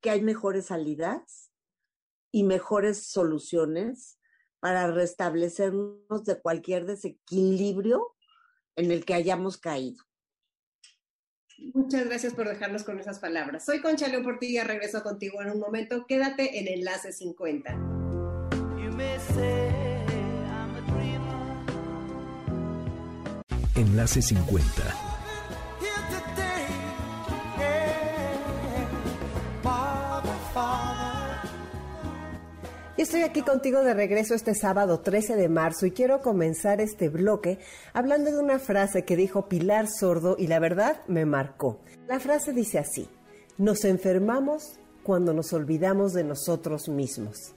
[0.00, 1.52] que hay mejores salidas
[2.32, 4.15] y mejores soluciones
[4.66, 8.16] para restablecernos de cualquier desequilibrio
[8.74, 10.02] en el que hayamos caído.
[11.72, 13.64] Muchas gracias por dejarnos con esas palabras.
[13.64, 16.04] Soy Concha León Portilla, regreso contigo en un momento.
[16.08, 17.78] Quédate en Enlace 50.
[23.76, 25.05] Enlace 50.
[33.06, 37.60] Estoy aquí contigo de regreso este sábado 13 de marzo y quiero comenzar este bloque
[37.92, 41.78] hablando de una frase que dijo Pilar Sordo y la verdad me marcó.
[42.08, 43.08] La frase dice así,
[43.58, 47.54] nos enfermamos cuando nos olvidamos de nosotros mismos.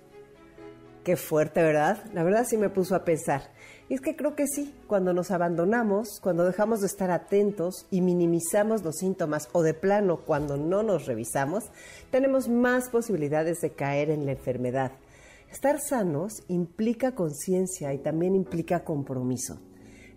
[1.03, 2.03] Qué fuerte, ¿verdad?
[2.13, 3.49] La verdad sí me puso a pensar.
[3.87, 8.01] Y es que creo que sí, cuando nos abandonamos, cuando dejamos de estar atentos y
[8.01, 11.71] minimizamos los síntomas o de plano cuando no nos revisamos,
[12.11, 14.91] tenemos más posibilidades de caer en la enfermedad.
[15.51, 19.59] Estar sanos implica conciencia y también implica compromiso.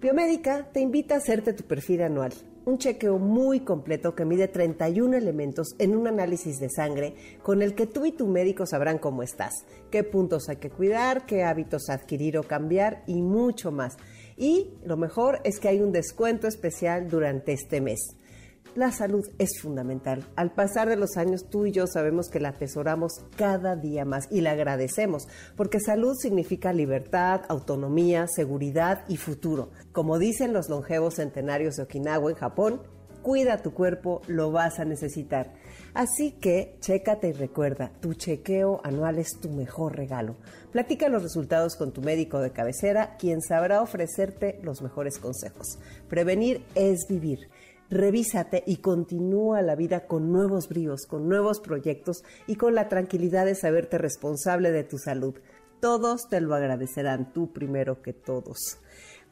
[0.00, 2.32] Biomédica te invita a hacerte tu perfil anual
[2.64, 7.74] un chequeo muy completo que mide 31 elementos en un análisis de sangre con el
[7.74, 11.88] que tú y tu médico sabrán cómo estás, qué puntos hay que cuidar, qué hábitos
[11.88, 13.96] adquirir o cambiar y mucho más.
[14.36, 18.16] Y lo mejor es que hay un descuento especial durante este mes.
[18.74, 20.24] La salud es fundamental.
[20.34, 24.28] Al pasar de los años, tú y yo sabemos que la atesoramos cada día más
[24.30, 29.72] y la agradecemos, porque salud significa libertad, autonomía, seguridad y futuro.
[29.92, 32.80] Como dicen los longevos centenarios de Okinawa en Japón,
[33.20, 35.52] cuida tu cuerpo, lo vas a necesitar.
[35.92, 40.36] Así que chécate y recuerda, tu chequeo anual es tu mejor regalo.
[40.70, 45.78] Platica los resultados con tu médico de cabecera, quien sabrá ofrecerte los mejores consejos.
[46.08, 47.50] Prevenir es vivir
[47.92, 53.46] revísate y continúa la vida con nuevos bríos, con nuevos proyectos y con la tranquilidad
[53.46, 55.34] de saberte responsable de tu salud.
[55.80, 58.78] Todos te lo agradecerán, tú primero que todos.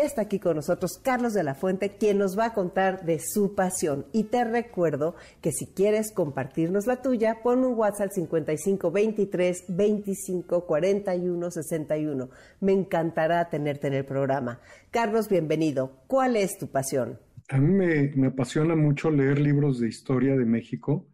[0.00, 3.54] Está aquí con nosotros Carlos de la Fuente, quien nos va a contar de su
[3.54, 4.06] pasión.
[4.12, 10.66] Y te recuerdo que si quieres compartirnos la tuya, pon un WhatsApp 55 23 25
[10.66, 12.30] 41 61.
[12.60, 14.60] Me encantará tenerte en el programa.
[14.90, 16.04] Carlos, bienvenido.
[16.06, 17.18] ¿Cuál es tu pasión?
[17.48, 17.72] A mí
[18.14, 21.08] me apasiona mucho leer libros de historia de México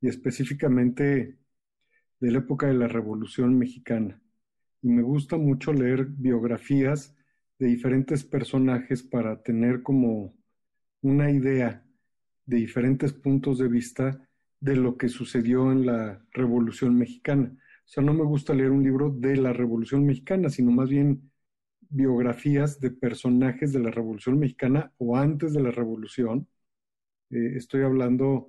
[0.00, 1.38] y específicamente
[2.20, 4.20] de la época de la Revolución Mexicana.
[4.82, 7.14] Y me gusta mucho leer biografías
[7.58, 10.34] de diferentes personajes para tener como
[11.02, 11.84] una idea
[12.46, 14.28] de diferentes puntos de vista
[14.60, 17.52] de lo que sucedió en la Revolución Mexicana.
[17.54, 21.30] O sea, no me gusta leer un libro de la Revolución Mexicana, sino más bien
[21.80, 26.48] biografías de personajes de la Revolución Mexicana o antes de la Revolución.
[27.30, 28.48] Eh, estoy hablando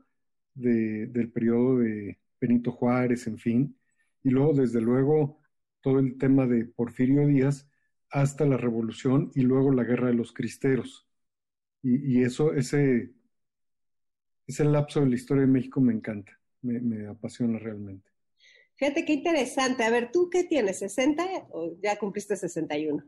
[0.53, 3.77] de, del periodo de Benito Juárez, en fin,
[4.23, 5.39] y luego, desde luego,
[5.81, 7.69] todo el tema de Porfirio Díaz,
[8.15, 11.05] hasta la revolución y luego la guerra de los cristeros.
[11.83, 13.11] Y, eso, ese,
[14.47, 18.09] ese lapso de la historia de México me encanta, me, apasiona realmente.
[18.75, 19.83] Fíjate qué interesante.
[19.83, 20.81] A ver, ¿tú qué tienes?
[20.81, 23.03] ¿60 o ya cumpliste 61?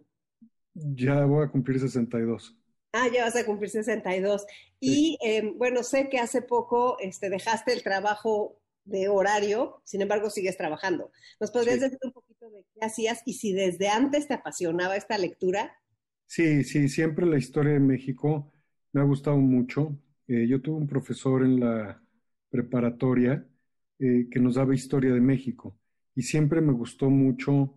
[0.74, 2.55] Ya voy a cumplir 62.
[2.91, 4.45] Ah, ya vas a cumplir 62.
[4.80, 10.30] Y eh, bueno, sé que hace poco este, dejaste el trabajo de horario, sin embargo
[10.30, 11.12] sigues trabajando.
[11.39, 12.27] ¿Nos podrías decir un poquito
[12.58, 15.78] de qué hacías y si desde antes te apasionaba esta lectura?
[16.26, 18.51] Sí, sí, siempre la historia de México
[18.93, 19.95] me ha gustado mucho.
[20.28, 22.01] Eh, yo tuve un profesor en la
[22.49, 23.47] preparatoria
[23.99, 25.78] eh, que nos daba historia de México
[26.16, 27.76] y siempre me gustó mucho,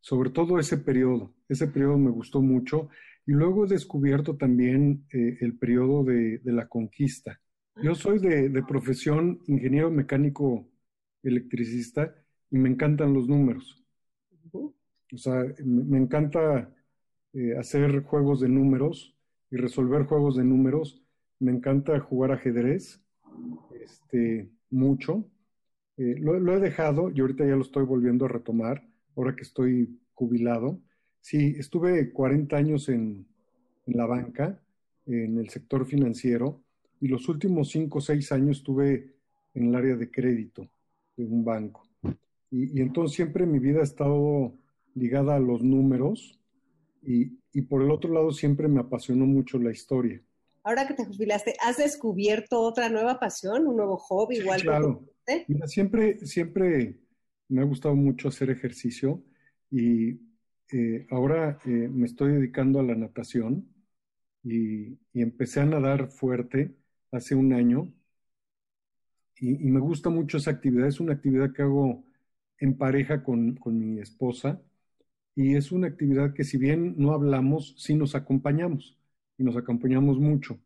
[0.00, 2.88] sobre todo ese periodo, ese periodo me gustó mucho
[3.26, 7.38] y luego he descubierto también eh, el periodo de, la conquista.
[7.82, 10.68] Yo soy de, profesión ingeniero mecánico
[11.22, 12.14] electricista
[12.50, 13.81] y me encantan los números.
[14.52, 16.72] O sea, me, encanta
[17.32, 19.16] eh, hacer juegos de números
[19.50, 21.02] y resolver juegos de números.
[21.38, 23.02] Me encanta jugar ajedrez
[23.80, 25.28] este, mucho.
[25.96, 29.42] Eh, lo, lo, he dejado y ahorita ya lo estoy volviendo a retomar, ahora que
[29.42, 30.80] estoy jubilado.
[31.20, 33.26] Sí, estuve 40 años en,
[33.86, 34.60] la banca,
[35.06, 36.62] en el sector financiero,
[37.00, 39.14] y los últimos 5 o 6 años estuve
[39.54, 40.68] en el área de crédito
[41.16, 41.88] de un banco.
[42.52, 44.52] Y, entonces siempre mi vida ha estado
[44.94, 46.38] ligada a los números
[47.02, 47.32] y,
[47.62, 50.20] por el otro lado siempre me apasionó mucho la historia.
[50.62, 54.36] Ahora que te jubilaste, ¿has descubierto otra nueva pasión, un nuevo hobby?
[54.36, 55.04] igual claro.
[55.48, 56.98] Mira, siempre, siempre
[57.48, 59.22] me ha gustado mucho hacer ejercicio
[59.70, 60.20] y
[60.72, 63.66] eh, ahora eh, me estoy dedicando a la natación
[64.44, 66.74] y, empecé a nadar fuerte
[67.10, 67.92] hace un año
[69.40, 70.86] y, me gusta mucho esa actividad.
[70.86, 72.04] Es una actividad que hago
[72.62, 74.62] en pareja con, mi esposa
[75.34, 78.96] y es una actividad que si bien no hablamos, sí nos acompañamos
[79.36, 80.60] y nos acompañamos mucho.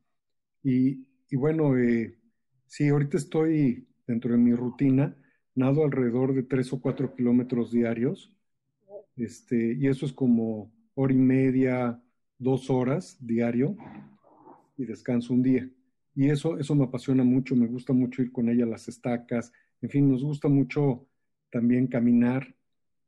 [0.62, 2.18] Y, bueno, eh,
[2.66, 5.16] sí, ahorita estoy dentro de mi rutina,
[5.54, 8.30] nado alrededor de tres o cuatro kilómetros diarios
[9.16, 12.02] este, y eso es como hora y media,
[12.38, 13.74] dos horas diario
[14.76, 15.70] y descanso un día.
[16.14, 19.50] Y eso, eso me apasiona mucho, me gusta mucho ir con ella a las estacas,
[19.80, 21.06] en fin, nos gusta mucho
[21.50, 22.54] también caminar,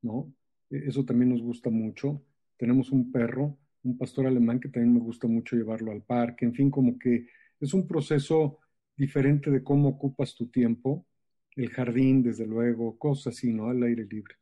[0.02, 0.32] ¿no?
[0.70, 2.22] E, eso también nos gusta mucho.
[2.56, 6.54] Tenemos un perro, un pastor alemán que también me gusta mucho llevarlo al parque, en
[6.54, 7.26] fin, como que
[7.60, 8.58] es un proceso
[8.96, 11.06] diferente de cómo ocupas tu tiempo,
[11.56, 13.68] el jardín, desde luego, cosas así, ¿no?
[13.68, 14.34] Al aire libre.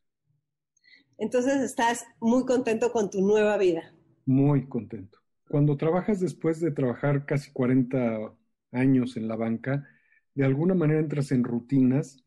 [1.19, 3.95] Entonces estás muy contento con tu nueva vida.
[4.27, 5.19] Muy contento.
[5.49, 8.35] Cuando trabajas después de trabajar casi 40
[8.73, 9.89] años en la banca,
[10.35, 12.26] de alguna manera entras en rutinas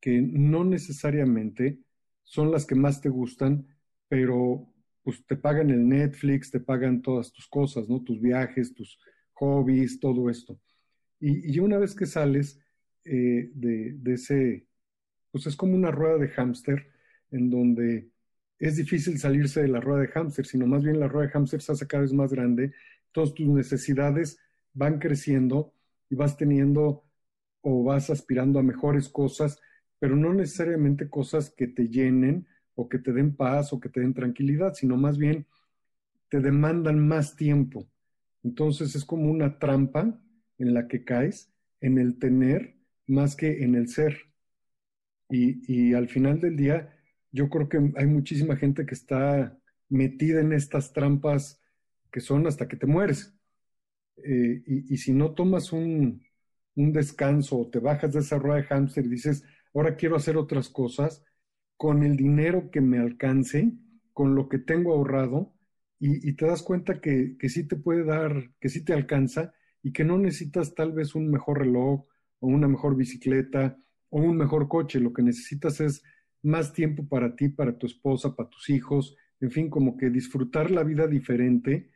[0.00, 1.78] que no necesariamente
[2.24, 3.66] son las que más te gustan,
[4.08, 4.72] pero
[5.02, 8.02] pues te pagan el Netflix, te pagan todas tus cosas, ¿no?
[8.02, 8.98] Tus viajes, tus
[9.32, 10.60] hobbies, todo esto.
[11.20, 12.60] Y, una vez que sales
[13.04, 14.66] eh, de, de, ese,
[15.30, 16.86] pues es como una rueda de hámster
[17.30, 18.10] en donde
[18.58, 21.62] es difícil salirse de la rueda de hámster, sino más bien la rueda de hámster
[21.62, 22.72] se hace cada vez más grande,
[23.12, 24.38] todas tus necesidades
[24.74, 25.72] van creciendo
[26.10, 27.04] y vas teniendo
[27.60, 29.60] o vas aspirando a mejores cosas,
[29.98, 34.00] pero no necesariamente cosas que te llenen o que te den paz o que te
[34.00, 35.46] den tranquilidad, sino más bien
[36.28, 37.88] te demandan más tiempo.
[38.44, 40.20] Entonces es como una trampa
[40.58, 42.76] en la que caes en el tener
[43.06, 44.28] más que en el ser.
[45.30, 46.96] Y, al final del día,
[47.32, 51.60] yo creo que hay muchísima gente que está metida en estas trampas
[52.10, 53.34] que son hasta que te mueres.
[54.16, 56.22] Eh, y, si no tomas un,
[56.74, 59.44] descanso o te bajas de esa rueda de hámster y dices,
[59.78, 61.24] ahora quiero hacer otras cosas,
[61.76, 63.72] con el dinero que me alcance,
[64.12, 65.54] con lo que tengo ahorrado,
[66.00, 69.52] y, te das cuenta que, que, sí te puede dar, que sí te alcanza
[69.82, 72.06] y que no necesitas tal vez un mejor reloj
[72.38, 73.76] o una mejor bicicleta
[74.10, 76.04] o un mejor coche, lo que necesitas es
[76.42, 80.70] más tiempo para ti, para tu esposa, para tus hijos, en fin, como que disfrutar
[80.70, 81.90] la vida diferente.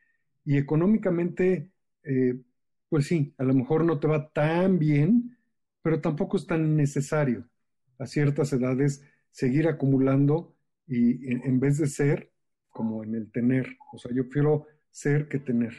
[0.45, 1.71] Y económicamente,
[2.03, 2.41] eh,
[2.89, 5.39] pues sí, a lo mejor no te va tan bien,
[5.81, 7.49] pero tampoco es tan necesario
[8.03, 10.55] a ciertas edades seguir acumulando
[10.87, 12.31] y en, vez de ser
[12.69, 15.73] como en el tener, o sea, yo quiero ser que tener.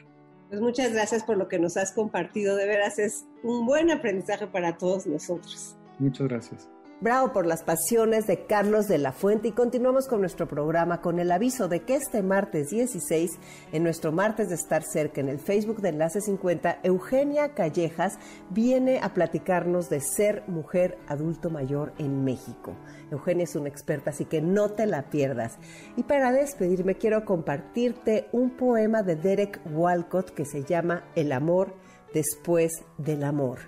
[0.50, 4.48] Pues muchas gracias por lo que nos has compartido, de veras es un buen aprendizaje
[4.48, 5.76] para todos nosotros.
[6.00, 6.70] Muchas gracias.
[7.02, 11.20] Bravo por las pasiones de Carlos de la Fuente y continuamos con nuestro programa con
[11.20, 13.32] el aviso de que este martes 16,
[13.74, 18.20] en nuestro martes de estar cerca en el Facebook de Enlace 50, Eugenia Callejas
[18.52, 22.74] viene a platicarnos de ser mujer adulto mayor en México.
[23.12, 25.58] Eugenia es una experta, así que no te la pierdas.
[25.98, 31.74] Y para despedirme quiero compartirte un poema de Derek Walcott que se llama El amor
[32.14, 33.60] después del amor.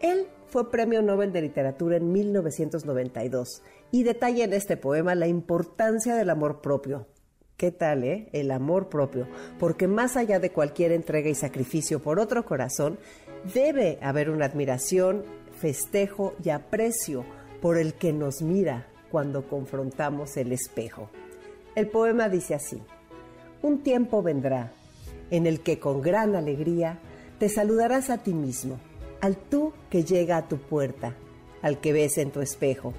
[0.00, 6.14] Él fue Premio Nobel de Literatura en 1992 y detalla en este poema la importancia
[6.14, 7.06] del amor propio,
[7.58, 8.28] ¿Qué tal, eh?
[8.32, 9.26] El amor propio.
[9.58, 13.00] Porque más allá de cualquier entrega y sacrificio por otro corazón,
[13.52, 15.24] debe haber una admiración,
[15.58, 17.24] festejo y aprecio
[17.60, 21.10] por el que nos mira cuando confrontamos el espejo.
[21.74, 22.80] El poema dice así,
[23.60, 24.72] un tiempo vendrá
[25.32, 27.00] en el que con gran alegría
[27.40, 28.78] te saludarás a ti mismo,
[29.20, 31.14] al tú que llega a tu puerta,
[31.62, 32.94] al que ves en tu espejo,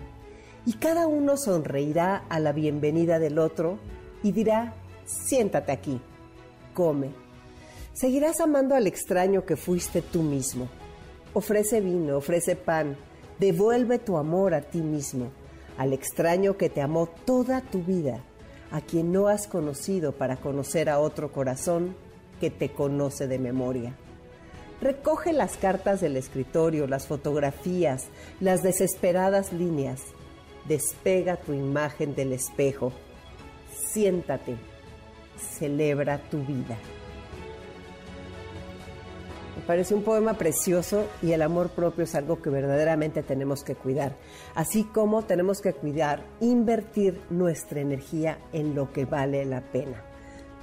[0.65, 3.79] y cada uno sonreirá a la bienvenida del otro
[4.21, 4.73] y dirá,
[5.05, 5.99] siéntate aquí,
[6.73, 7.09] come.
[7.93, 10.69] Seguirás amando al extraño que fuiste tú mismo.
[11.33, 12.97] Ofrece vino, ofrece pan,
[13.39, 15.31] devuelve tu amor a ti mismo,
[15.77, 18.23] al extraño que te amó toda tu vida,
[18.71, 21.95] a quien no has conocido para conocer a otro corazón
[22.39, 23.95] que te conoce de memoria.
[24.81, 28.07] Recoge las cartas del escritorio, las fotografías,
[28.39, 30.01] las desesperadas líneas.
[30.67, 32.93] Despega tu imagen del espejo
[33.91, 34.57] siéntate,
[35.37, 36.77] celebra tu vida.
[39.55, 43.75] Me parece un poema precioso y el amor propio es algo que verdaderamente tenemos que
[43.75, 44.15] cuidar,
[44.55, 50.03] así como tenemos que cuidar, invertir nuestra energía en lo que vale la pena.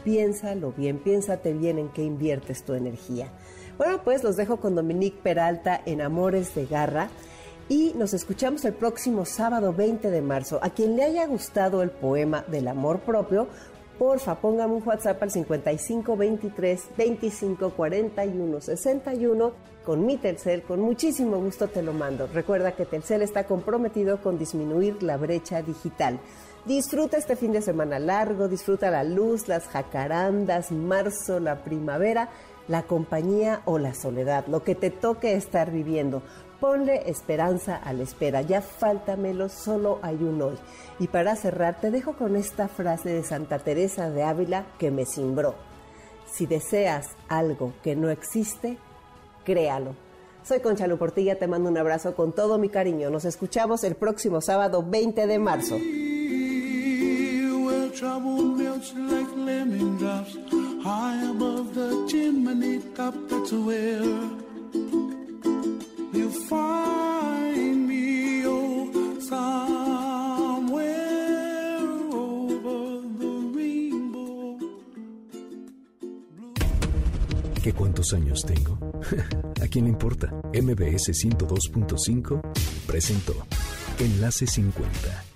[0.03, 3.33] Piénsalo bien, piénsate bien en qué inviertes tu energía.
[3.79, 7.11] Bueno, pues los dejo con Dominique Peralta en Amores de Garra
[7.69, 10.59] y nos escuchamos el próximo sábado 20 de marzo.
[10.63, 13.49] A quien le haya gustado el poema del amor propio,
[13.99, 19.53] porfa, póngame un WhatsApp al 55 23 25 41 61
[19.85, 22.27] con mi Telcel, con muchísimo gusto te lo mando.
[22.33, 26.19] Recuerda que Telcel está comprometido con disminuir la brecha digital.
[26.65, 32.31] Disfruta este fin de semana largo, disfruta la luz, las jacarandas, marzo, la primavera,
[32.69, 36.23] la compañía o la soledad, lo que te toque estar viviendo.
[36.61, 40.57] Ponle esperanza a la espera, ya faltamelo, solo hay un hoy.
[40.99, 45.05] Y para cerrar, te dejo con esta frase de Santa Teresa de Ávila que me
[45.05, 45.55] cimbró.
[46.27, 48.79] Si deseas algo que no existe,
[49.45, 49.95] créalo.
[50.43, 53.11] Soy Concha Portilla, te mando un abrazo con todo mi cariño.
[53.11, 55.77] Nos escuchamos el próximo sábado 20 de marzo.
[77.63, 78.79] ¿Qué cuántos años tengo?
[79.63, 80.33] ¿A quién le importa?
[80.53, 82.41] MBS 102.5
[82.87, 83.35] presentó
[83.99, 85.36] Enlace 50